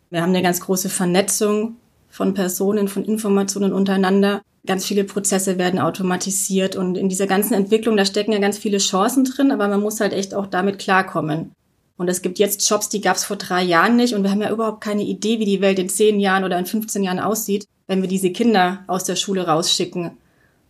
wir 0.09 0.21
haben 0.21 0.29
eine 0.29 0.41
ganz 0.41 0.61
große 0.61 0.89
Vernetzung 0.89 1.75
von 2.09 2.33
Personen, 2.33 2.87
von 2.87 3.03
Informationen 3.03 3.73
untereinander 3.73 4.41
ganz 4.67 4.85
viele 4.85 5.05
Prozesse 5.05 5.57
werden 5.57 5.79
automatisiert 5.79 6.75
und 6.75 6.97
in 6.97 7.09
dieser 7.09 7.25
ganzen 7.25 7.55
Entwicklung, 7.55 7.97
da 7.97 8.05
stecken 8.05 8.33
ja 8.33 8.39
ganz 8.39 8.59
viele 8.59 8.77
Chancen 8.77 9.23
drin, 9.23 9.51
aber 9.51 9.67
man 9.67 9.81
muss 9.81 9.99
halt 9.99 10.13
echt 10.13 10.35
auch 10.35 10.45
damit 10.45 10.77
klarkommen. 10.77 11.53
Und 11.97 12.09
es 12.09 12.21
gibt 12.21 12.37
jetzt 12.37 12.69
Jobs, 12.69 12.89
die 12.89 13.01
gab 13.01 13.15
es 13.15 13.23
vor 13.23 13.37
drei 13.37 13.63
Jahren 13.63 13.95
nicht 13.95 14.13
und 14.13 14.21
wir 14.21 14.29
haben 14.29 14.41
ja 14.41 14.51
überhaupt 14.51 14.81
keine 14.81 15.01
Idee, 15.01 15.39
wie 15.39 15.45
die 15.45 15.61
Welt 15.61 15.79
in 15.79 15.89
zehn 15.89 16.19
Jahren 16.19 16.43
oder 16.43 16.59
in 16.59 16.67
15 16.67 17.01
Jahren 17.01 17.19
aussieht, 17.19 17.65
wenn 17.87 18.01
wir 18.01 18.09
diese 18.09 18.31
Kinder 18.31 18.83
aus 18.85 19.03
der 19.03 19.15
Schule 19.15 19.47
rausschicken. 19.47 20.11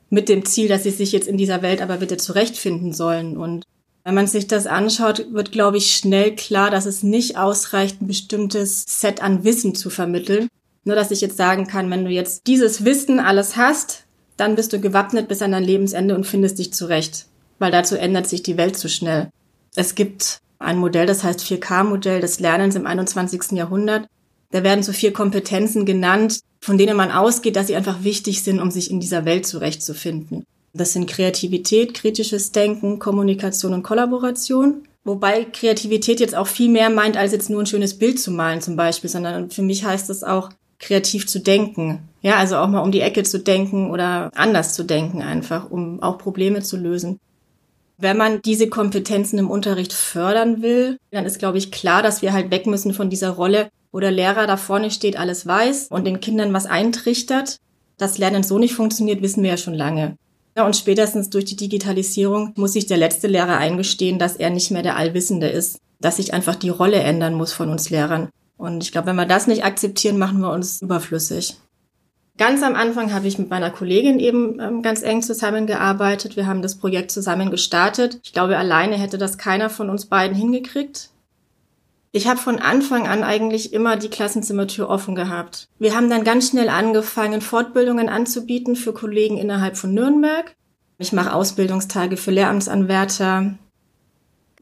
Mit 0.10 0.30
dem 0.30 0.46
Ziel, 0.46 0.70
dass 0.70 0.84
sie 0.84 0.92
sich 0.92 1.12
jetzt 1.12 1.28
in 1.28 1.36
dieser 1.36 1.62
Welt 1.62 1.82
aber 1.82 1.98
bitte 1.98 2.16
zurechtfinden 2.16 2.94
sollen. 2.94 3.36
Und 3.36 3.66
wenn 4.08 4.16
man 4.16 4.28
sich 4.28 4.48
das 4.48 4.68
anschaut, 4.68 5.34
wird, 5.34 5.52
glaube 5.52 5.76
ich, 5.76 5.94
schnell 5.94 6.34
klar, 6.34 6.72
dass 6.72 6.86
es 6.86 7.04
nicht 7.04 7.36
ausreicht, 7.38 8.02
ein 8.02 8.08
bestimmtes 8.08 8.86
Set 8.88 9.22
an 9.22 9.44
Wissen 9.44 9.76
zu 9.76 9.90
vermitteln, 9.90 10.48
nur, 10.86 10.96
dass 10.96 11.12
ich 11.12 11.20
jetzt 11.20 11.36
sagen 11.36 11.68
kann, 11.68 11.92
wenn 11.92 12.06
du 12.06 12.10
jetzt 12.10 12.48
dieses 12.48 12.86
Wissen 12.86 13.20
alles 13.20 13.58
hast, 13.58 14.06
dann 14.38 14.56
bist 14.56 14.72
du 14.72 14.80
gewappnet 14.80 15.28
bis 15.28 15.42
an 15.42 15.52
dein 15.52 15.66
Lebensende 15.66 16.16
und 16.16 16.26
findest 16.26 16.58
dich 16.58 16.72
zurecht. 16.72 17.26
Weil 17.60 17.72
dazu 17.72 17.98
ändert 17.98 18.28
sich 18.28 18.42
die 18.44 18.56
Welt 18.56 18.78
zu 18.78 18.88
schnell. 18.88 19.28
Es 19.76 19.94
gibt 19.94 20.40
ein 20.58 20.78
Modell, 20.78 21.06
das 21.06 21.26
heißt 21.26 21.42
4K-Modell 21.42 22.22
des 22.22 22.40
Lernens 22.40 22.76
im 22.76 22.88
21. 22.88 23.58
Jahrhundert. 23.58 24.08
Da 24.52 24.64
werden 24.64 24.84
so 24.84 24.94
vier 24.94 25.12
Kompetenzen 25.12 25.86
genannt, 25.86 26.40
von 26.62 26.78
denen 26.78 26.96
man 26.96 27.12
ausgeht, 27.12 27.58
dass 27.58 27.68
sie 27.68 27.76
einfach 27.76 28.06
wichtig 28.06 28.42
sind, 28.42 28.62
um 28.62 28.72
sich 28.72 28.90
in 28.90 29.02
dieser 29.02 29.26
Welt 29.26 29.46
zurechtzufinden. 29.46 30.46
Das 30.78 30.94
sind 30.94 31.10
Kreativität, 31.10 31.96
kritisches 31.96 32.52
Denken, 32.52 33.00
Kommunikation 33.00 33.74
und 33.74 33.84
Kollaboration. 33.84 34.84
Wobei 35.04 35.46
Kreativität 35.46 36.20
jetzt 36.20 36.36
auch 36.36 36.48
viel 36.48 36.70
mehr 36.70 36.90
meint, 36.90 37.18
als 37.18 37.32
jetzt 37.32 37.50
nur 37.50 37.62
ein 37.62 37.66
schönes 37.66 37.98
Bild 37.98 38.20
zu 38.20 38.30
malen 38.30 38.62
zum 38.62 38.76
Beispiel, 38.76 39.10
sondern 39.10 39.50
für 39.50 39.64
mich 39.64 39.84
heißt 39.84 40.10
es 40.10 40.24
auch, 40.24 40.50
kreativ 40.80 41.26
zu 41.26 41.40
denken. 41.40 42.08
Ja, 42.22 42.36
also 42.36 42.58
auch 42.58 42.68
mal 42.68 42.82
um 42.82 42.92
die 42.92 43.02
Ecke 43.02 43.24
zu 43.24 43.40
denken 43.40 43.90
oder 43.90 44.30
anders 44.36 44.74
zu 44.74 44.84
denken 44.84 45.22
einfach, 45.22 45.72
um 45.72 46.04
auch 46.04 46.20
Probleme 46.20 46.62
zu 46.62 46.78
lösen. 46.78 47.20
Wenn 47.98 48.18
man 48.18 48.42
diese 48.44 48.68
Kompetenzen 48.68 49.40
im 49.40 49.50
Unterricht 49.50 49.94
fördern 49.94 50.62
will, 50.62 50.98
dann 51.10 51.26
ist, 51.26 51.40
glaube 51.40 51.58
ich, 51.58 51.72
klar, 51.72 52.04
dass 52.04 52.22
wir 52.22 52.34
halt 52.34 52.52
weg 52.52 52.68
müssen 52.68 52.94
von 52.94 53.10
dieser 53.10 53.32
Rolle, 53.32 53.70
wo 53.92 54.00
der 54.00 54.12
Lehrer 54.12 54.46
da 54.46 54.56
vorne 54.56 54.92
steht, 54.92 55.18
alles 55.18 55.48
weiß 55.48 55.88
und 55.90 56.06
den 56.06 56.20
Kindern 56.20 56.54
was 56.54 56.68
eintrichtert. 56.68 57.58
Dass 57.98 58.20
Lernen 58.20 58.44
so 58.44 58.60
nicht 58.60 58.76
funktioniert, 58.76 59.24
wissen 59.24 59.42
wir 59.42 59.52
ja 59.52 59.58
schon 59.58 59.74
lange. 59.74 60.16
Und 60.66 60.76
spätestens 60.76 61.30
durch 61.30 61.46
die 61.46 61.56
Digitalisierung 61.56 62.54
muss 62.56 62.74
sich 62.74 62.88
der 62.88 62.98
letzte 62.98 63.28
Lehrer 63.28 63.58
eingestehen, 63.58 64.18
dass 64.20 64.36
er 64.36 64.50
nicht 64.50 64.72
mehr 64.72 64.84
der 64.84 64.98
Allwissende 64.98 65.48
ist, 65.48 65.80
dass 66.00 66.18
sich 66.18 66.34
einfach 66.34 66.56
die 66.56 66.70
Rolle 66.70 66.98
ändern 66.98 67.36
muss 67.36 67.54
von 67.54 67.70
uns 67.70 67.90
Lehrern. 67.90 68.30
Und 68.58 68.84
ich 68.84 68.92
glaube, 68.92 69.08
wenn 69.08 69.16
wir 69.16 69.26
das 69.26 69.48
nicht 69.48 69.64
akzeptieren, 69.64 70.18
machen 70.18 70.40
wir 70.40 70.52
uns 70.52 70.82
überflüssig. 70.82 71.58
Ganz 72.38 72.62
am 72.62 72.76
Anfang 72.76 73.14
habe 73.14 73.28
ich 73.28 73.40
mit 73.40 73.50
meiner 73.50 73.72
Kollegin 73.72 74.20
eben 74.20 74.60
ähm, 74.60 74.82
ganz 74.84 75.02
eng 75.02 75.24
zusammengearbeitet. 75.24 76.36
Wir 76.36 76.46
haben 76.46 76.62
das 76.62 76.76
Projekt 76.76 77.10
zusammen 77.10 77.50
gestartet. 77.50 78.20
Ich 78.24 78.34
glaube, 78.34 78.58
alleine 78.58 78.96
hätte 78.96 79.18
das 79.18 79.40
keiner 79.40 79.72
von 79.72 79.90
uns 79.90 80.06
beiden 80.06 80.38
hingekriegt. 80.38 81.10
Ich 82.18 82.28
habe 82.28 82.40
von 82.40 82.58
Anfang 82.58 83.08
an 83.08 83.24
eigentlich 83.24 83.74
immer 83.74 83.96
die 83.96 84.10
Klassenzimmertür 84.10 84.90
offen 84.90 85.14
gehabt. 85.14 85.68
Wir 85.78 85.96
haben 85.96 86.10
dann 86.10 86.24
ganz 86.24 86.50
schnell 86.50 86.68
angefangen, 86.68 87.42
Fortbildungen 87.42 88.10
anzubieten 88.10 88.76
für 88.76 88.92
Kollegen 88.92 89.38
innerhalb 89.38 89.78
von 89.78 89.94
Nürnberg. 89.94 90.56
Ich 90.98 91.14
mache 91.14 91.32
Ausbildungstage 91.32 92.18
für 92.18 92.32
Lehramtsanwärter. 92.32 93.54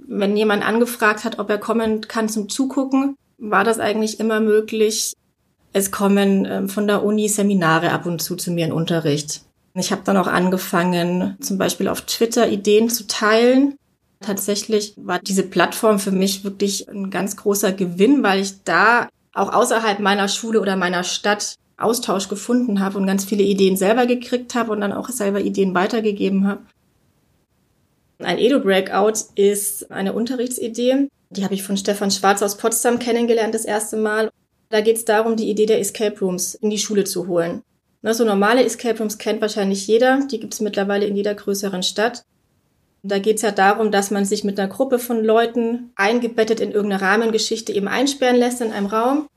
Wenn 0.06 0.36
jemand 0.36 0.68
angefragt 0.68 1.24
hat, 1.24 1.40
ob 1.40 1.50
er 1.50 1.58
kommen 1.58 2.02
kann 2.02 2.28
zum 2.28 2.50
Zugucken, 2.50 3.16
war 3.38 3.64
das 3.64 3.80
eigentlich 3.80 4.20
immer 4.20 4.42
möglich. 4.42 5.14
Es 5.72 5.92
kommen 5.92 6.44
ähm, 6.44 6.68
von 6.68 6.88
der 6.88 7.06
Uni 7.06 7.30
Seminare 7.30 7.94
ab 7.94 8.06
und 8.06 8.22
zu 8.22 8.36
zu 8.36 8.52
mir 8.52 8.66
in 8.66 8.74
Unterricht. 8.74 9.44
Ich 9.76 9.94
habe 9.94 10.02
dann 10.04 10.18
auch 10.18 10.28
angefangen, 10.28 11.38
zum 11.40 11.58
Beispiel 11.58 11.88
auf 11.88 12.02
Twitter 12.02 12.50
Ideen 12.50 12.90
zu 12.90 13.08
teilen. 13.08 13.78
Tatsächlich 14.22 14.94
war 14.98 15.20
diese 15.20 15.44
Plattform 15.44 16.00
für 16.00 16.12
mich 16.12 16.44
wirklich 16.44 16.88
ein 16.90 17.10
ganz 17.10 17.36
großer 17.36 17.74
Gewinn, 17.74 18.24
weil 18.24 18.42
ich 18.42 18.64
da 18.64 19.10
auch 19.34 19.54
außerhalb 19.54 20.00
meiner 20.00 20.28
Schule 20.28 20.62
oder 20.62 20.76
meiner 20.76 21.04
Stadt 21.04 21.56
Austausch 21.78 22.30
gefunden 22.30 22.80
habe 22.80 22.98
und 22.98 23.06
ganz 23.06 23.26
viele 23.26 23.44
Ideen 23.44 23.76
selber 23.76 24.06
gekriegt 24.06 24.56
habe 24.56 24.72
und 24.72 24.82
dann 24.82 24.94
auch 24.94 25.10
selber 25.10 25.42
Ideen 25.42 25.76
weitergegeben 25.76 26.48
habe. 26.48 26.62
Ein 28.20 28.38
Edu-Breakout 28.38 29.34
ist 29.36 29.92
eine 29.92 30.14
Unterrichtsidee. 30.14 31.10
Die 31.32 31.44
habe 31.44 31.54
ich 31.54 31.64
von 31.64 31.76
Stefan 31.76 32.12
Schwarz 32.12 32.42
aus 32.42 32.58
Potsdam 32.58 32.98
kennengelernt 32.98 33.54
das 33.54 33.66
erste 33.66 33.98
Mal. 33.98 34.32
Da 34.70 34.80
geht 34.80 34.96
es 34.96 35.06
darum, 35.06 35.36
die 35.36 35.50
Idee 35.50 35.66
der 35.66 35.82
Escape 35.82 36.18
Rooms 36.22 36.56
in 36.56 36.70
die 36.70 36.78
Schule 36.78 37.04
zu 37.04 37.28
holen. 37.28 37.62
Na, 38.02 38.14
so 38.14 38.24
normale 38.24 38.64
Escape 38.64 39.00
Rooms 39.00 39.18
kennt 39.18 39.42
wahrscheinlich 39.42 39.86
jeder. 39.88 40.26
Die 40.32 40.40
gibt 40.40 40.54
es 40.54 40.62
mittlerweile 40.62 41.06
in 41.06 41.16
jeder 41.16 41.36
größeren 41.36 41.84
Stadt. 41.84 42.24
Da 43.08 43.20
geht 43.20 43.36
es 43.36 43.44
ja 43.44 43.52
darum, 43.52 43.92
dass 43.92 44.10
man 44.10 44.26
sich 44.26 44.44
mit 44.44 44.60
einer 44.60 44.68
Gruppe 44.68 44.98
von 44.98 45.24
Leuten 45.24 45.92
eingebettet 45.96 46.60
in 46.60 46.72
irgendeine 46.72 47.04
Rahmengeschichte 47.04 47.72
eben 47.72 47.88
einsperren 47.88 48.36
lässt 48.36 48.62
in 48.62 48.72
einem 48.72 48.88
Raum. 48.88 49.28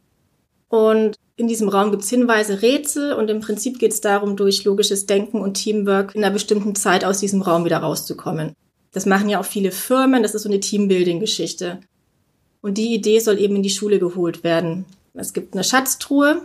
Und 0.69 1.17
in 1.37 1.49
diesem 1.49 1.69
Raum 1.69 1.91
gibt 1.91 2.03
es 2.03 2.09
Hinweise, 2.09 2.63
Rätsel 2.63 3.13
und 3.13 3.29
im 3.29 3.41
Prinzip 3.41 3.79
geht 3.79 3.93
es 3.93 4.01
darum, 4.01 4.37
durch 4.37 4.65
logisches 4.65 5.05
Denken 5.05 5.43
und 5.43 5.55
Teamwork 5.55 6.15
in 6.15 6.25
einer 6.25 6.33
bestimmten 6.33 6.75
Zeit 6.77 7.05
aus 7.05 7.19
diesem 7.19 7.43
Raum 7.43 7.67
wieder 7.67 7.79
rauszukommen. 7.79 8.55
Das 8.93 9.05
machen 9.05 9.29
ja 9.29 9.39
auch 9.39 9.45
viele 9.45 9.71
Firmen, 9.71 10.23
das 10.23 10.35
ist 10.35 10.45
so 10.45 10.49
eine 10.49 10.61
Teambuilding-Geschichte. 10.61 11.81
Und 12.63 12.79
die 12.79 12.95
Idee 12.95 13.19
soll 13.19 13.39
eben 13.39 13.57
in 13.57 13.63
die 13.63 13.71
Schule 13.71 13.99
geholt 13.99 14.45
werden. 14.45 14.87
Es 15.13 15.35
gibt 15.35 15.53
eine 15.53 15.63
Schatztruhe, 15.63 16.41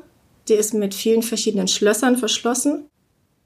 die 0.50 0.56
ist 0.56 0.74
mit 0.74 0.94
vielen 0.94 1.24
verschiedenen 1.24 1.70
Schlössern 1.70 2.18
verschlossen. 2.18 2.90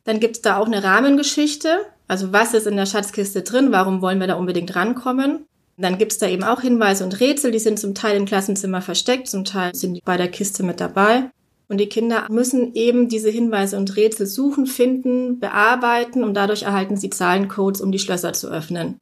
Dann 0.04 0.20
gibt 0.20 0.38
es 0.38 0.42
da 0.42 0.58
auch 0.58 0.66
eine 0.66 0.84
Rahmengeschichte, 0.84 1.86
also 2.08 2.32
was 2.32 2.54
ist 2.54 2.68
in 2.68 2.78
der 2.78 2.86
Schatzkiste 2.86 3.42
drin, 3.42 3.72
warum 3.72 4.02
wollen 4.02 4.20
wir 4.20 4.28
da 4.28 4.36
unbedingt 4.36 4.76
rankommen. 4.76 5.46
Dann 5.78 5.98
gibt 5.98 6.14
es 6.14 6.18
da 6.18 6.28
eben 6.28 6.44
auch 6.44 6.62
Hinweise 6.62 7.04
und 7.04 7.20
Rätsel, 7.20 7.52
die 7.52 7.60
sind 7.60 7.80
zum 7.80 7.94
Teil 7.94 8.18
im 8.18 8.26
Klassenzimmer 8.26 8.82
versteckt, 8.82 9.28
zum 9.28 9.46
Teil 9.46 9.76
sind 9.76 9.94
die 9.94 10.02
bei 10.04 10.18
der 10.18 10.30
Kiste 10.30 10.64
mit 10.64 10.80
dabei. 10.80 11.30
Und 11.70 11.80
die 11.80 11.90
Kinder 11.90 12.26
müssen 12.30 12.74
eben 12.74 13.10
diese 13.10 13.30
Hinweise 13.30 13.78
und 13.78 13.96
Rätsel 13.96 14.26
suchen, 14.26 14.66
finden, 14.66 15.40
bearbeiten 15.40 16.24
und 16.24 16.34
dadurch 16.34 16.64
erhalten 16.64 16.98
sie 16.98 17.10
Zahlencodes, 17.10 17.82
um 17.82 17.92
die 17.92 18.00
Schlösser 18.00 18.34
zu 18.34 18.48
öffnen. 18.48 19.00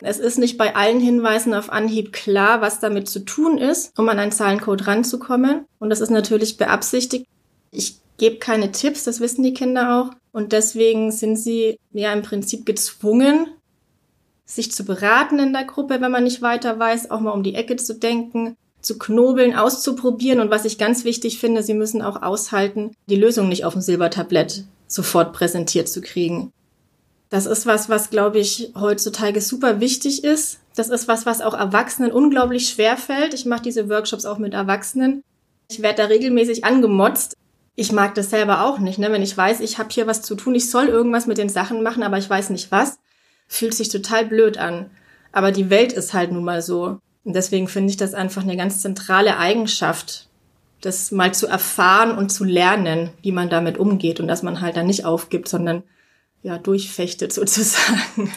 Es 0.00 0.18
ist 0.18 0.38
nicht 0.38 0.58
bei 0.58 0.74
allen 0.74 1.00
Hinweisen 1.00 1.54
auf 1.54 1.70
Anhieb 1.70 2.12
klar, 2.12 2.60
was 2.60 2.80
damit 2.80 3.08
zu 3.08 3.20
tun 3.20 3.58
ist, 3.58 3.96
um 3.98 4.08
an 4.08 4.18
einen 4.18 4.32
Zahlencode 4.32 4.86
ranzukommen. 4.86 5.66
Und 5.78 5.90
das 5.90 6.00
ist 6.00 6.10
natürlich 6.10 6.56
beabsichtigt. 6.56 7.26
Ich 7.70 7.98
gebe 8.16 8.36
keine 8.36 8.72
Tipps, 8.72 9.04
das 9.04 9.20
wissen 9.20 9.42
die 9.42 9.54
Kinder 9.54 9.96
auch. 9.96 10.10
Und 10.34 10.50
deswegen 10.50 11.12
sind 11.12 11.36
sie 11.36 11.78
ja 11.92 12.12
im 12.12 12.22
Prinzip 12.22 12.66
gezwungen, 12.66 13.46
sich 14.44 14.72
zu 14.72 14.84
beraten 14.84 15.38
in 15.38 15.52
der 15.52 15.62
Gruppe, 15.62 16.00
wenn 16.00 16.10
man 16.10 16.24
nicht 16.24 16.42
weiter 16.42 16.76
weiß, 16.76 17.12
auch 17.12 17.20
mal 17.20 17.30
um 17.30 17.44
die 17.44 17.54
Ecke 17.54 17.76
zu 17.76 17.94
denken, 17.94 18.56
zu 18.80 18.98
knobeln, 18.98 19.54
auszuprobieren. 19.54 20.40
Und 20.40 20.50
was 20.50 20.64
ich 20.64 20.76
ganz 20.76 21.04
wichtig 21.04 21.38
finde, 21.38 21.62
sie 21.62 21.72
müssen 21.72 22.02
auch 22.02 22.20
aushalten, 22.20 22.96
die 23.08 23.14
Lösung 23.14 23.48
nicht 23.48 23.64
auf 23.64 23.74
dem 23.74 23.80
Silbertablett 23.80 24.64
sofort 24.88 25.32
präsentiert 25.34 25.88
zu 25.88 26.00
kriegen. 26.00 26.52
Das 27.30 27.46
ist 27.46 27.64
was, 27.64 27.88
was, 27.88 28.10
glaube 28.10 28.40
ich, 28.40 28.72
heutzutage 28.74 29.40
super 29.40 29.78
wichtig 29.78 30.24
ist. 30.24 30.58
Das 30.74 30.88
ist 30.88 31.06
was, 31.06 31.26
was 31.26 31.42
auch 31.42 31.54
Erwachsenen 31.54 32.10
unglaublich 32.10 32.68
schwer 32.68 32.96
fällt. 32.96 33.34
Ich 33.34 33.46
mache 33.46 33.62
diese 33.62 33.88
Workshops 33.88 34.24
auch 34.24 34.38
mit 34.38 34.52
Erwachsenen. 34.52 35.22
Ich 35.70 35.80
werde 35.80 36.02
da 36.02 36.08
regelmäßig 36.08 36.64
angemotzt. 36.64 37.36
Ich 37.76 37.90
mag 37.92 38.14
das 38.14 38.30
selber 38.30 38.64
auch 38.64 38.78
nicht, 38.78 38.98
ne? 38.98 39.10
wenn 39.10 39.22
ich 39.22 39.36
weiß, 39.36 39.60
ich 39.60 39.78
habe 39.78 39.88
hier 39.90 40.06
was 40.06 40.22
zu 40.22 40.36
tun, 40.36 40.54
ich 40.54 40.70
soll 40.70 40.86
irgendwas 40.86 41.26
mit 41.26 41.38
den 41.38 41.48
Sachen 41.48 41.82
machen, 41.82 42.04
aber 42.04 42.18
ich 42.18 42.30
weiß 42.30 42.50
nicht 42.50 42.70
was, 42.70 42.98
fühlt 43.48 43.74
sich 43.74 43.88
total 43.88 44.26
blöd 44.26 44.58
an. 44.58 44.90
Aber 45.32 45.50
die 45.50 45.70
Welt 45.70 45.92
ist 45.92 46.14
halt 46.14 46.30
nun 46.30 46.44
mal 46.44 46.62
so. 46.62 46.98
Und 47.24 47.34
deswegen 47.34 47.66
finde 47.66 47.90
ich 47.90 47.96
das 47.96 48.14
einfach 48.14 48.42
eine 48.42 48.56
ganz 48.56 48.80
zentrale 48.80 49.38
Eigenschaft, 49.38 50.28
das 50.80 51.10
mal 51.10 51.34
zu 51.34 51.46
erfahren 51.46 52.16
und 52.16 52.30
zu 52.30 52.44
lernen, 52.44 53.10
wie 53.22 53.32
man 53.32 53.48
damit 53.48 53.78
umgeht 53.78 54.20
und 54.20 54.28
dass 54.28 54.42
man 54.42 54.60
halt 54.60 54.76
dann 54.76 54.86
nicht 54.86 55.04
aufgibt, 55.04 55.48
sondern 55.48 55.82
ja, 56.42 56.58
durchfechtet 56.58 57.32
sozusagen. 57.32 58.32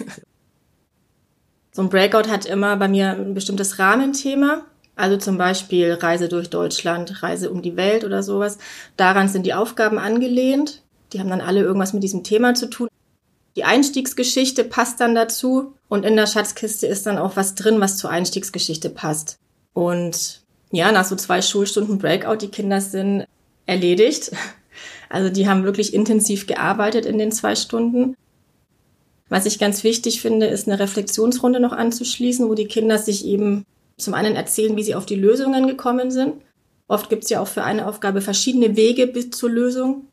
So 1.72 1.84
ein 1.84 1.90
Breakout 1.90 2.30
hat 2.30 2.48
immer 2.48 2.76
bei 2.78 2.88
mir 2.88 3.12
ein 3.12 3.36
bestimmtes 3.36 3.78
Rahmenthema. 3.78 4.66
Also 4.98 5.18
zum 5.18 5.38
Beispiel 5.38 5.94
Reise 5.94 6.28
durch 6.28 6.50
Deutschland, 6.50 7.22
Reise 7.22 7.52
um 7.52 7.62
die 7.62 7.78
Welt 7.78 8.04
oder 8.04 8.24
sowas. 8.24 8.58
Daran 8.98 9.30
sind 9.30 9.46
die 9.46 9.54
Aufgaben 9.54 10.00
angelehnt. 10.00 10.82
Die 11.14 11.20
haben 11.20 11.30
dann 11.30 11.40
alle 11.40 11.62
irgendwas 11.62 11.94
mit 11.94 12.04
diesem 12.04 12.24
Thema 12.24 12.56
zu 12.56 12.68
tun. 12.68 12.90
Die 13.56 13.64
Einstiegsgeschichte 13.64 14.64
passt 14.64 15.00
dann 15.00 15.16
dazu 15.16 15.74
und 15.88 16.04
in 16.04 16.16
der 16.16 16.28
Schatzkiste 16.28 16.88
ist 16.88 17.06
dann 17.06 17.18
auch 17.18 17.36
was 17.36 17.56
drin, 17.56 17.80
was 17.80 17.98
zur 17.98 18.10
Einstiegsgeschichte 18.10 18.90
passt. 18.90 19.38
Und 19.74 20.42
ja, 20.72 20.92
nach 20.92 21.06
so 21.06 21.16
zwei 21.16 21.42
Schulstunden 21.42 22.00
Breakout, 22.00 22.38
die 22.38 22.50
Kinder 22.50 22.82
sind 22.82 23.26
erledigt. 23.66 24.32
Also 25.10 25.30
die 25.30 25.48
haben 25.48 25.64
wirklich 25.64 25.94
intensiv 25.94 26.48
gearbeitet 26.48 27.06
in 27.06 27.18
den 27.18 27.32
zwei 27.32 27.56
Stunden. 27.56 28.18
Was 29.30 29.46
ich 29.46 29.58
ganz 29.58 29.86
wichtig 29.86 30.22
finde, 30.22 30.48
ist 30.48 30.68
eine 30.68 30.80
Reflexionsrunde 30.80 31.62
noch 31.62 31.72
anzuschließen, 31.72 32.50
wo 32.50 32.56
die 32.56 32.68
Kinder 32.68 32.98
sich 32.98 33.26
eben 33.26 33.66
zum 33.98 34.14
einen 34.14 34.36
erzählen, 34.36 34.76
wie 34.78 34.84
sie 34.84 34.96
auf 34.96 35.06
die 35.06 35.16
Lösungen 35.16 35.68
gekommen 35.68 36.12
sind. 36.12 36.36
Oft 36.88 37.10
gibt 37.10 37.24
es 37.24 37.30
ja 37.30 37.42
auch 37.42 37.48
für 37.48 37.64
eine 37.64 37.88
Aufgabe 37.88 38.22
verschiedene 38.22 38.76
Wege 38.76 39.08
bis 39.08 39.32
zur 39.32 39.50
Lösung. 39.50 40.08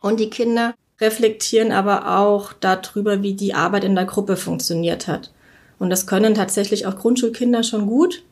Und 0.00 0.20
die 0.20 0.30
Kinder 0.30 0.74
reflektieren 1.00 1.72
aber 1.72 2.18
auch 2.18 2.52
darüber, 2.52 3.22
wie 3.22 3.34
die 3.34 3.54
Arbeit 3.54 3.84
in 3.84 3.94
der 3.94 4.04
Gruppe 4.04 4.36
funktioniert 4.36 5.08
hat. 5.08 5.32
Und 5.78 5.90
das 5.90 6.06
können 6.06 6.34
tatsächlich 6.34 6.86
auch 6.86 6.96
Grundschulkinder 6.96 7.62
schon 7.62 7.86
gut, 7.86 8.22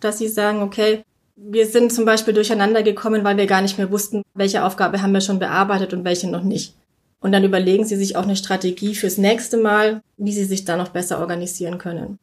dass 0.00 0.18
sie 0.18 0.28
sagen, 0.28 0.62
okay, 0.62 1.02
wir 1.36 1.66
sind 1.66 1.92
zum 1.92 2.04
Beispiel 2.04 2.32
durcheinander 2.32 2.82
gekommen, 2.82 3.24
weil 3.24 3.36
wir 3.36 3.46
gar 3.46 3.60
nicht 3.60 3.76
mehr 3.76 3.90
wussten, 3.90 4.22
welche 4.34 4.64
Aufgabe 4.64 5.02
haben 5.02 5.12
wir 5.12 5.20
schon 5.20 5.38
bearbeitet 5.38 5.92
und 5.92 6.04
welche 6.04 6.30
noch 6.30 6.42
nicht. 6.42 6.74
Und 7.20 7.32
dann 7.32 7.44
überlegen 7.44 7.84
sie 7.84 7.96
sich 7.96 8.16
auch 8.16 8.22
eine 8.22 8.36
Strategie 8.36 8.94
fürs 8.94 9.18
nächste 9.18 9.56
Mal, 9.56 10.00
wie 10.16 10.32
sie 10.32 10.44
sich 10.44 10.64
da 10.64 10.76
noch 10.76 10.88
besser 10.88 11.18
organisieren 11.18 11.78
können. 11.78 12.18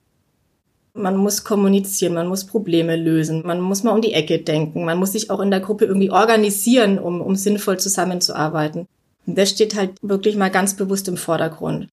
Man 0.96 1.18
muss 1.18 1.44
kommunizieren, 1.44 2.14
man 2.14 2.28
muss 2.28 2.46
Probleme 2.46 2.96
lösen, 2.96 3.42
man 3.44 3.60
muss 3.60 3.82
mal 3.82 3.94
um 3.94 4.02
die 4.02 4.14
Ecke 4.14 4.38
denken, 4.38 4.86
man 4.86 5.00
muss 5.00 5.14
sich 5.14 5.32
auch 5.32 5.40
in 5.40 5.50
der 5.50 5.60
Gruppe 5.60 5.86
irgendwie 5.86 6.12
organisieren, 6.12 7.00
um, 7.00 7.20
um 7.20 7.36
sinnvoll 7.36 7.80
zusammenzuarbeiten. 7.80 8.88
Und 9.26 9.36
das 9.36 9.50
steht 9.50 9.76
halt 9.76 9.94
wirklich 10.04 10.36
mal 10.36 10.52
ganz 10.52 10.76
bewusst 10.76 11.08
im 11.08 11.18
Vordergrund. 11.18 11.88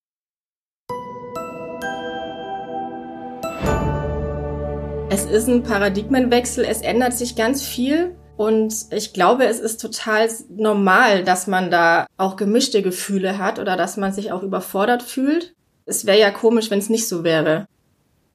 Es 5.08 5.24
ist 5.24 5.48
ein 5.48 5.62
Paradigmenwechsel, 5.62 6.66
es 6.66 6.82
ändert 6.82 7.14
sich 7.14 7.36
ganz 7.36 7.62
viel 7.62 8.14
und 8.36 8.74
ich 8.90 9.14
glaube, 9.14 9.46
es 9.46 9.60
ist 9.60 9.80
total 9.80 10.28
normal, 10.50 11.24
dass 11.24 11.46
man 11.46 11.70
da 11.70 12.06
auch 12.18 12.36
gemischte 12.36 12.82
Gefühle 12.82 13.38
hat 13.38 13.58
oder 13.58 13.78
dass 13.78 13.96
man 13.96 14.12
sich 14.12 14.30
auch 14.30 14.42
überfordert 14.42 15.02
fühlt. 15.02 15.54
Es 15.86 16.04
wäre 16.04 16.20
ja 16.20 16.30
komisch, 16.30 16.70
wenn 16.70 16.80
es 16.80 16.90
nicht 16.90 17.08
so 17.08 17.24
wäre. 17.24 17.66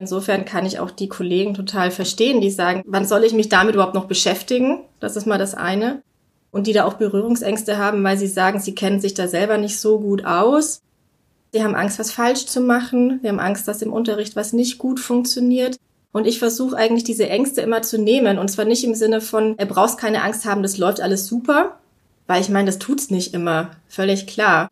Insofern 0.06 0.46
kann 0.46 0.68
ich 0.68 0.78
auch 0.78 0.92
die 0.92 1.10
Kollegen 1.10 1.56
total 1.56 1.90
verstehen, 1.90 2.40
die 2.40 2.52
sagen, 2.52 2.84
wann 2.86 3.08
soll 3.08 3.24
ich 3.24 3.34
mich 3.34 3.50
damit 3.50 3.74
überhaupt 3.74 3.96
noch 3.96 4.06
beschäftigen? 4.06 4.84
Das 5.00 5.16
ist 5.16 5.26
mal 5.26 5.40
das 5.40 5.56
eine. 5.56 6.04
Und 6.52 6.68
die 6.68 6.74
da 6.74 6.86
auch 6.86 6.94
Berührungsängste 6.94 7.80
haben, 7.80 8.04
weil 8.04 8.16
sie 8.16 8.28
sagen, 8.28 8.60
sie 8.60 8.76
kennen 8.76 9.00
sich 9.00 9.16
da 9.16 9.28
selber 9.28 9.58
nicht 9.58 9.80
so 9.80 10.00
gut 10.00 10.24
aus. 10.24 10.84
Sie 11.52 11.64
haben 11.64 11.74
Angst, 11.74 11.98
was 11.98 12.12
falsch 12.12 12.46
zu 12.46 12.62
machen. 12.62 13.20
Sie 13.24 13.28
haben 13.28 13.40
Angst, 13.40 13.68
dass 13.68 13.82
im 13.82 13.92
Unterricht 13.92 14.36
was 14.36 14.54
nicht 14.54 14.78
gut 14.78 15.00
funktioniert. 15.00 15.78
Und 16.12 16.28
ich 16.28 16.38
versuche 16.38 16.78
eigentlich 16.78 17.04
diese 17.04 17.28
Ängste 17.28 17.62
immer 17.62 17.82
zu 17.82 17.98
nehmen. 17.98 18.38
Und 18.38 18.52
zwar 18.52 18.66
nicht 18.66 18.84
im 18.84 18.94
Sinne 18.94 19.22
von, 19.22 19.58
er 19.58 19.66
brauchst 19.66 19.98
keine 19.98 20.22
Angst 20.22 20.46
haben, 20.46 20.62
das 20.62 20.78
läuft 20.78 21.02
alles 21.02 21.26
super. 21.26 21.80
Weil 22.28 22.42
ich 22.42 22.50
meine, 22.50 22.68
das 22.68 22.78
tut's 22.78 23.10
nicht 23.10 23.34
immer. 23.34 23.72
Völlig 23.88 24.28
klar. 24.28 24.70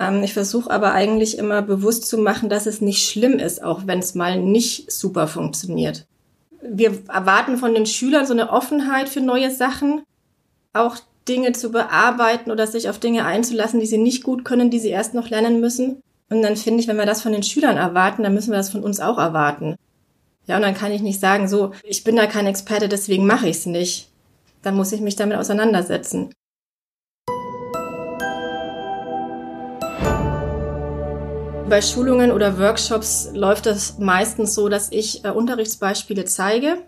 Ähm, 0.00 0.22
ich 0.24 0.32
versuche 0.32 0.70
aber 0.70 0.92
eigentlich 0.92 1.38
immer 1.38 1.62
bewusst 1.62 2.06
zu 2.06 2.18
machen, 2.18 2.48
dass 2.48 2.66
es 2.66 2.80
nicht 2.80 3.08
schlimm 3.08 3.38
ist, 3.38 3.62
auch 3.62 3.82
wenn 3.86 4.00
es 4.00 4.14
mal 4.14 4.40
nicht 4.40 4.90
super 4.90 5.28
funktioniert. 5.28 6.06
Wir 6.62 6.98
erwarten 7.08 7.58
von 7.58 7.74
den 7.74 7.86
Schülern 7.86 8.26
so 8.26 8.32
eine 8.32 8.50
Offenheit 8.50 9.08
für 9.08 9.20
neue 9.20 9.50
Sachen, 9.50 10.02
auch 10.72 10.96
Dinge 11.28 11.52
zu 11.52 11.70
bearbeiten 11.70 12.50
oder 12.50 12.66
sich 12.66 12.88
auf 12.88 12.98
Dinge 12.98 13.24
einzulassen, 13.24 13.80
die 13.80 13.86
sie 13.86 13.98
nicht 13.98 14.24
gut 14.24 14.44
können, 14.44 14.70
die 14.70 14.78
sie 14.78 14.88
erst 14.88 15.14
noch 15.14 15.28
lernen 15.28 15.60
müssen. 15.60 16.02
Und 16.30 16.42
dann 16.42 16.56
finde 16.56 16.80
ich, 16.80 16.88
wenn 16.88 16.96
wir 16.96 17.06
das 17.06 17.22
von 17.22 17.32
den 17.32 17.42
Schülern 17.42 17.76
erwarten, 17.76 18.22
dann 18.22 18.34
müssen 18.34 18.50
wir 18.50 18.56
das 18.56 18.70
von 18.70 18.82
uns 18.82 19.00
auch 19.00 19.18
erwarten. 19.18 19.76
Ja, 20.46 20.56
und 20.56 20.62
dann 20.62 20.74
kann 20.74 20.92
ich 20.92 21.02
nicht 21.02 21.20
sagen, 21.20 21.48
so, 21.48 21.72
ich 21.84 22.04
bin 22.04 22.16
da 22.16 22.26
kein 22.26 22.46
Experte, 22.46 22.88
deswegen 22.88 23.26
mache 23.26 23.48
ich 23.48 23.58
es 23.58 23.66
nicht. 23.66 24.08
Dann 24.62 24.76
muss 24.76 24.92
ich 24.92 25.00
mich 25.00 25.16
damit 25.16 25.38
auseinandersetzen. 25.38 26.30
Bei 31.70 31.82
Schulungen 31.82 32.32
oder 32.32 32.58
Workshops 32.58 33.30
läuft 33.32 33.64
das 33.66 34.00
meistens 34.00 34.56
so, 34.56 34.68
dass 34.68 34.90
ich 34.90 35.24
äh, 35.24 35.30
Unterrichtsbeispiele 35.30 36.24
zeige, 36.24 36.78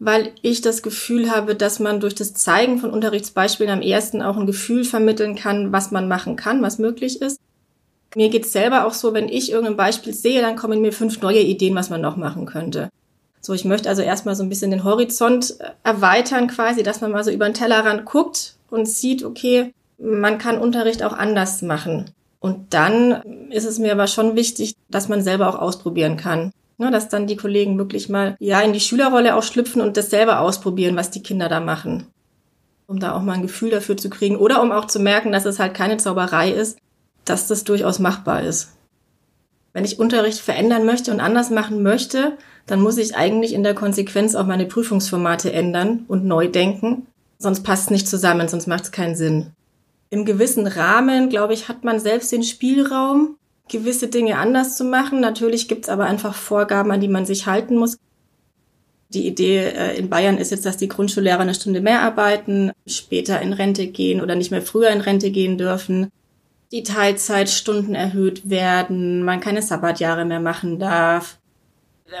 weil 0.00 0.32
ich 0.42 0.60
das 0.60 0.82
Gefühl 0.82 1.30
habe, 1.30 1.54
dass 1.54 1.80
man 1.80 1.98
durch 1.98 2.14
das 2.14 2.34
Zeigen 2.34 2.76
von 2.76 2.90
Unterrichtsbeispielen 2.90 3.72
am 3.72 3.80
ersten 3.80 4.20
auch 4.20 4.36
ein 4.36 4.44
Gefühl 4.44 4.84
vermitteln 4.84 5.34
kann, 5.34 5.72
was 5.72 5.92
man 5.92 6.08
machen 6.08 6.36
kann, 6.36 6.60
was 6.60 6.78
möglich 6.78 7.22
ist. 7.22 7.40
Mir 8.14 8.28
geht's 8.28 8.52
selber 8.52 8.84
auch 8.84 8.92
so, 8.92 9.14
wenn 9.14 9.30
ich 9.30 9.50
irgendein 9.50 9.78
Beispiel 9.78 10.12
sehe, 10.12 10.42
dann 10.42 10.56
kommen 10.56 10.82
mir 10.82 10.92
fünf 10.92 11.22
neue 11.22 11.40
Ideen, 11.40 11.74
was 11.74 11.88
man 11.88 12.02
noch 12.02 12.18
machen 12.18 12.44
könnte. 12.44 12.90
So, 13.40 13.54
ich 13.54 13.64
möchte 13.64 13.88
also 13.88 14.02
erstmal 14.02 14.34
so 14.34 14.42
ein 14.42 14.50
bisschen 14.50 14.70
den 14.70 14.84
Horizont 14.84 15.58
äh, 15.58 15.70
erweitern 15.84 16.48
quasi, 16.48 16.82
dass 16.82 17.00
man 17.00 17.12
mal 17.12 17.24
so 17.24 17.30
über 17.30 17.46
den 17.46 17.54
Tellerrand 17.54 18.04
guckt 18.04 18.56
und 18.68 18.86
sieht, 18.86 19.24
okay, 19.24 19.72
man 19.96 20.36
kann 20.36 20.58
Unterricht 20.58 21.02
auch 21.02 21.14
anders 21.14 21.62
machen. 21.62 22.10
Und 22.40 22.72
dann 22.74 23.50
ist 23.50 23.64
es 23.64 23.78
mir 23.78 23.92
aber 23.92 24.06
schon 24.06 24.36
wichtig, 24.36 24.74
dass 24.88 25.08
man 25.08 25.22
selber 25.22 25.48
auch 25.48 25.58
ausprobieren 25.58 26.16
kann. 26.16 26.52
Ne, 26.80 26.92
dass 26.92 27.08
dann 27.08 27.26
die 27.26 27.36
Kollegen 27.36 27.76
wirklich 27.76 28.08
mal 28.08 28.36
ja 28.38 28.60
in 28.60 28.72
die 28.72 28.78
Schülerrolle 28.78 29.34
auch 29.34 29.42
schlüpfen 29.42 29.82
und 29.82 29.96
das 29.96 30.10
selber 30.10 30.38
ausprobieren, 30.38 30.94
was 30.94 31.10
die 31.10 31.24
Kinder 31.24 31.48
da 31.48 31.58
machen. 31.58 32.06
Um 32.86 33.00
da 33.00 33.16
auch 33.16 33.22
mal 33.22 33.32
ein 33.32 33.42
Gefühl 33.42 33.70
dafür 33.70 33.96
zu 33.96 34.08
kriegen 34.08 34.36
oder 34.36 34.62
um 34.62 34.70
auch 34.70 34.84
zu 34.84 35.00
merken, 35.00 35.32
dass 35.32 35.44
es 35.44 35.58
halt 35.58 35.74
keine 35.74 35.96
Zauberei 35.96 36.52
ist, 36.52 36.78
dass 37.24 37.48
das 37.48 37.64
durchaus 37.64 37.98
machbar 37.98 38.44
ist. 38.44 38.74
Wenn 39.72 39.84
ich 39.84 39.98
Unterricht 39.98 40.38
verändern 40.38 40.86
möchte 40.86 41.10
und 41.10 41.18
anders 41.18 41.50
machen 41.50 41.82
möchte, 41.82 42.38
dann 42.66 42.80
muss 42.80 42.96
ich 42.96 43.16
eigentlich 43.16 43.54
in 43.54 43.64
der 43.64 43.74
Konsequenz 43.74 44.36
auch 44.36 44.46
meine 44.46 44.66
Prüfungsformate 44.66 45.52
ändern 45.52 46.04
und 46.06 46.24
neu 46.26 46.46
denken. 46.46 47.08
Sonst 47.38 47.64
passt 47.64 47.86
es 47.86 47.90
nicht 47.90 48.08
zusammen, 48.08 48.46
sonst 48.46 48.68
macht 48.68 48.84
es 48.84 48.92
keinen 48.92 49.16
Sinn 49.16 49.50
im 50.10 50.24
gewissen 50.24 50.66
Rahmen, 50.66 51.28
glaube 51.28 51.54
ich, 51.54 51.68
hat 51.68 51.84
man 51.84 52.00
selbst 52.00 52.32
den 52.32 52.42
Spielraum, 52.42 53.36
gewisse 53.68 54.08
Dinge 54.08 54.38
anders 54.38 54.76
zu 54.76 54.84
machen. 54.84 55.20
Natürlich 55.20 55.68
gibt 55.68 55.84
es 55.84 55.88
aber 55.88 56.06
einfach 56.06 56.34
Vorgaben, 56.34 56.90
an 56.90 57.00
die 57.00 57.08
man 57.08 57.26
sich 57.26 57.46
halten 57.46 57.76
muss. 57.76 57.98
Die 59.10 59.26
Idee 59.26 59.68
äh, 59.68 59.96
in 59.96 60.10
Bayern 60.10 60.36
ist 60.36 60.50
jetzt, 60.50 60.66
dass 60.66 60.76
die 60.76 60.88
Grundschullehrer 60.88 61.40
eine 61.40 61.54
Stunde 61.54 61.80
mehr 61.80 62.02
arbeiten, 62.02 62.72
später 62.86 63.40
in 63.40 63.54
Rente 63.54 63.86
gehen 63.86 64.20
oder 64.20 64.34
nicht 64.34 64.50
mehr 64.50 64.62
früher 64.62 64.90
in 64.90 65.00
Rente 65.00 65.30
gehen 65.30 65.56
dürfen. 65.56 66.10
Die 66.72 66.82
Teilzeitstunden 66.82 67.94
erhöht 67.94 68.50
werden, 68.50 69.22
man 69.22 69.40
keine 69.40 69.62
Sabbatjahre 69.62 70.26
mehr 70.26 70.40
machen 70.40 70.78
darf. 70.78 71.38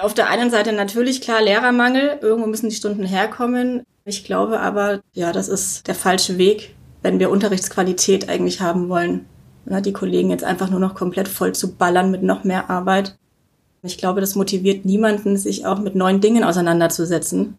Auf 0.00 0.14
der 0.14 0.28
einen 0.28 0.50
Seite 0.50 0.72
natürlich 0.72 1.20
klar 1.20 1.42
Lehrermangel, 1.42 2.18
irgendwo 2.22 2.48
müssen 2.48 2.70
die 2.70 2.76
Stunden 2.76 3.04
herkommen. 3.04 3.82
Ich 4.06 4.24
glaube 4.24 4.60
aber, 4.60 5.00
ja, 5.12 5.32
das 5.32 5.48
ist 5.48 5.86
der 5.86 5.94
falsche 5.94 6.38
Weg, 6.38 6.74
wenn 7.02 7.18
wir 7.18 7.30
Unterrichtsqualität 7.30 8.28
eigentlich 8.28 8.60
haben 8.60 8.88
wollen. 8.88 9.26
Ja, 9.66 9.80
die 9.80 9.92
Kollegen 9.92 10.30
jetzt 10.30 10.44
einfach 10.44 10.70
nur 10.70 10.80
noch 10.80 10.94
komplett 10.94 11.28
voll 11.28 11.54
zu 11.54 11.74
ballern 11.74 12.10
mit 12.10 12.22
noch 12.22 12.44
mehr 12.44 12.70
Arbeit. 12.70 13.18
Ich 13.82 13.98
glaube, 13.98 14.20
das 14.20 14.34
motiviert 14.34 14.84
niemanden, 14.84 15.36
sich 15.36 15.66
auch 15.66 15.78
mit 15.78 15.94
neuen 15.94 16.20
Dingen 16.20 16.42
auseinanderzusetzen 16.42 17.58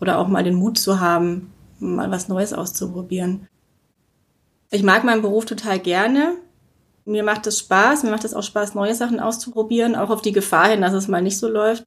oder 0.00 0.18
auch 0.18 0.28
mal 0.28 0.44
den 0.44 0.54
Mut 0.54 0.78
zu 0.78 1.00
haben, 1.00 1.52
mal 1.78 2.10
was 2.10 2.28
Neues 2.28 2.52
auszuprobieren. 2.52 3.48
Ich 4.70 4.82
mag 4.82 5.04
meinen 5.04 5.22
Beruf 5.22 5.44
total 5.44 5.78
gerne. 5.78 6.34
Mir 7.04 7.22
macht 7.22 7.46
es 7.46 7.58
Spaß. 7.60 8.02
Mir 8.02 8.10
macht 8.10 8.24
es 8.24 8.34
auch 8.34 8.42
Spaß, 8.42 8.74
neue 8.74 8.94
Sachen 8.94 9.20
auszuprobieren, 9.20 9.94
auch 9.94 10.10
auf 10.10 10.22
die 10.22 10.32
Gefahr 10.32 10.68
hin, 10.68 10.80
dass 10.80 10.92
es 10.92 11.08
mal 11.08 11.22
nicht 11.22 11.38
so 11.38 11.48
läuft. 11.48 11.84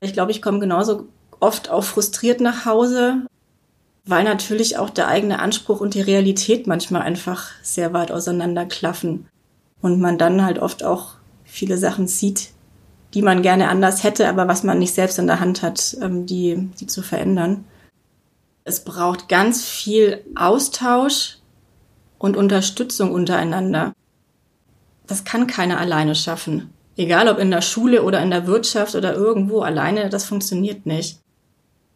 Ich 0.00 0.12
glaube, 0.12 0.30
ich 0.30 0.40
komme 0.40 0.60
genauso 0.60 1.08
oft 1.40 1.70
auch 1.70 1.84
frustriert 1.84 2.40
nach 2.40 2.64
Hause, 2.64 3.26
weil 4.10 4.24
natürlich 4.24 4.76
auch 4.76 4.90
der 4.90 5.06
eigene 5.06 5.38
Anspruch 5.38 5.80
und 5.80 5.94
die 5.94 6.00
Realität 6.00 6.66
manchmal 6.66 7.02
einfach 7.02 7.50
sehr 7.62 7.92
weit 7.92 8.10
auseinanderklaffen 8.10 9.28
und 9.80 10.00
man 10.00 10.18
dann 10.18 10.44
halt 10.44 10.58
oft 10.58 10.82
auch 10.84 11.14
viele 11.44 11.78
Sachen 11.78 12.08
sieht, 12.08 12.50
die 13.14 13.22
man 13.22 13.42
gerne 13.42 13.68
anders 13.68 14.02
hätte, 14.02 14.28
aber 14.28 14.48
was 14.48 14.64
man 14.64 14.80
nicht 14.80 14.94
selbst 14.94 15.20
in 15.20 15.28
der 15.28 15.38
Hand 15.38 15.62
hat, 15.62 15.96
ähm, 16.02 16.26
die, 16.26 16.70
die 16.80 16.88
zu 16.88 17.02
verändern. 17.02 17.64
Es 18.64 18.84
braucht 18.84 19.28
ganz 19.28 19.64
viel 19.64 20.24
Austausch 20.34 21.38
und 22.18 22.36
Unterstützung 22.36 23.12
untereinander. 23.12 23.92
Das 25.06 25.24
kann 25.24 25.46
keiner 25.46 25.78
alleine 25.78 26.16
schaffen. 26.16 26.70
Egal 26.96 27.28
ob 27.28 27.38
in 27.38 27.52
der 27.52 27.62
Schule 27.62 28.02
oder 28.02 28.20
in 28.20 28.30
der 28.30 28.48
Wirtschaft 28.48 28.96
oder 28.96 29.14
irgendwo 29.14 29.60
alleine, 29.60 30.08
das 30.08 30.24
funktioniert 30.24 30.84
nicht 30.84 31.19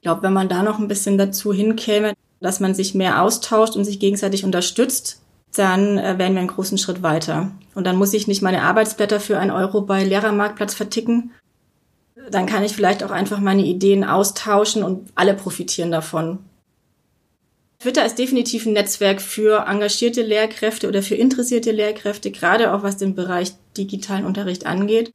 glaube, 0.05 0.23
wenn 0.23 0.33
man 0.33 0.49
da 0.49 0.63
noch 0.63 0.79
ein 0.79 0.87
bisschen 0.87 1.19
dazu 1.19 1.53
hinkäme, 1.53 2.13
dass 2.41 2.61
man 2.61 2.75
sich 2.75 2.95
mehr 2.95 3.23
austauscht 3.23 3.75
und 3.75 3.85
sich 3.85 3.99
gegenseitig 3.99 4.45
unterstützt, 4.45 5.21
dann 5.57 5.99
äh, 5.99 6.19
wären 6.19 6.35
wir 6.35 6.41
einen 6.41 6.49
großen 6.49 6.79
Schritt 6.79 7.03
weiter. 7.03 7.51
Und 7.75 7.87
dann 7.87 7.97
muss 7.97 8.13
ich 8.13 8.29
nicht 8.29 8.43
meine 8.43 8.63
Arbeitsblätter 8.63 9.19
für 9.19 9.39
einen 9.39 9.51
Euro 9.51 9.81
bei 9.81 10.05
Lehrermarktplatz 10.05 10.75
verticken. 10.75 11.33
Dann 12.31 12.47
kann 12.47 12.65
ich 12.65 12.73
vielleicht 12.73 13.03
auch 13.03 13.11
einfach 13.11 13.41
meine 13.41 13.65
Ideen 13.65 14.05
austauschen 14.05 14.83
und 14.83 15.09
alle 15.15 15.35
profitieren 15.35 15.91
davon. 15.91 16.39
Twitter 17.81 18.05
ist 18.05 18.19
definitiv 18.19 18.67
ein 18.67 18.73
Netzwerk 18.73 19.21
für 19.21 19.67
engagierte 19.67 20.23
Lehrkräfte 20.23 20.89
oder 20.89 21.03
für 21.03 21.17
interessierte 21.17 21.71
Lehrkräfte, 21.71 22.31
gerade 22.31 22.73
auch 22.73 22.83
was 22.83 22.97
den 22.97 23.15
Bereich 23.15 23.53
digitalen 23.77 24.25
Unterricht 24.25 24.67
angeht. 24.67 25.13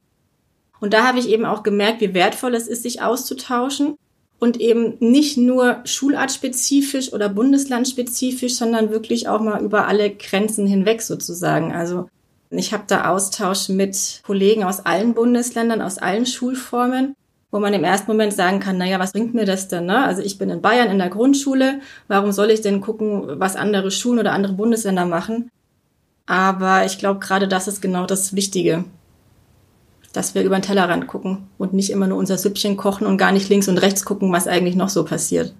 Und 0.80 0.94
da 0.94 1.06
habe 1.06 1.18
ich 1.18 1.28
eben 1.28 1.44
auch 1.44 1.62
gemerkt, 1.62 2.00
wie 2.00 2.14
wertvoll 2.14 2.54
es 2.54 2.66
ist, 2.66 2.82
sich 2.82 3.02
auszutauschen 3.02 3.96
und 4.40 4.58
eben 4.58 4.94
nicht 4.98 5.36
nur 5.36 5.80
schulartspezifisch 5.84 7.12
oder 7.12 7.28
bundeslandspezifisch, 7.28 8.56
sondern 8.56 8.90
wirklich 8.90 9.28
auch 9.28 9.40
mal 9.40 9.62
über 9.62 9.86
alle 9.86 10.10
Grenzen 10.10 10.66
hinweg 10.66 11.02
sozusagen. 11.02 11.72
Also 11.72 12.08
ich 12.48 12.72
habe 12.72 12.84
da 12.86 13.10
Austausch 13.10 13.68
mit 13.68 14.22
Kollegen 14.26 14.64
aus 14.64 14.84
allen 14.84 15.14
Bundesländern, 15.14 15.82
aus 15.82 15.98
allen 15.98 16.26
Schulformen, 16.26 17.14
wo 17.50 17.60
man 17.60 17.74
im 17.74 17.84
ersten 17.84 18.10
Moment 18.10 18.32
sagen 18.32 18.60
kann, 18.60 18.78
naja, 18.78 18.98
was 18.98 19.12
bringt 19.12 19.34
mir 19.34 19.44
das 19.44 19.68
denn? 19.68 19.86
Ne? 19.86 20.04
Also 20.04 20.22
ich 20.22 20.38
bin 20.38 20.48
in 20.48 20.62
Bayern 20.62 20.90
in 20.90 20.98
der 20.98 21.10
Grundschule, 21.10 21.80
warum 22.08 22.32
soll 22.32 22.50
ich 22.50 22.62
denn 22.62 22.80
gucken, 22.80 23.38
was 23.38 23.56
andere 23.56 23.90
Schulen 23.90 24.20
oder 24.20 24.32
andere 24.32 24.54
Bundesländer 24.54 25.04
machen? 25.04 25.50
Aber 26.24 26.86
ich 26.86 26.98
glaube, 26.98 27.20
gerade 27.20 27.46
das 27.46 27.68
ist 27.68 27.82
genau 27.82 28.06
das 28.06 28.34
Wichtige, 28.34 28.84
dass 30.12 30.34
wir 30.34 30.42
über 30.42 30.58
den 30.58 30.62
Tellerrand 30.62 31.06
gucken 31.06 31.48
und 31.58 31.72
nicht 31.72 31.90
immer 31.90 32.06
nur 32.06 32.18
unser 32.18 32.38
Süppchen 32.38 32.76
kochen 32.76 33.06
und 33.06 33.16
gar 33.16 33.32
nicht 33.32 33.48
links 33.48 33.68
und 33.68 33.78
rechts 33.78 34.04
gucken, 34.04 34.32
was 34.32 34.48
eigentlich 34.48 34.76
noch 34.76 34.88
so 34.88 35.04
passiert. 35.04 35.54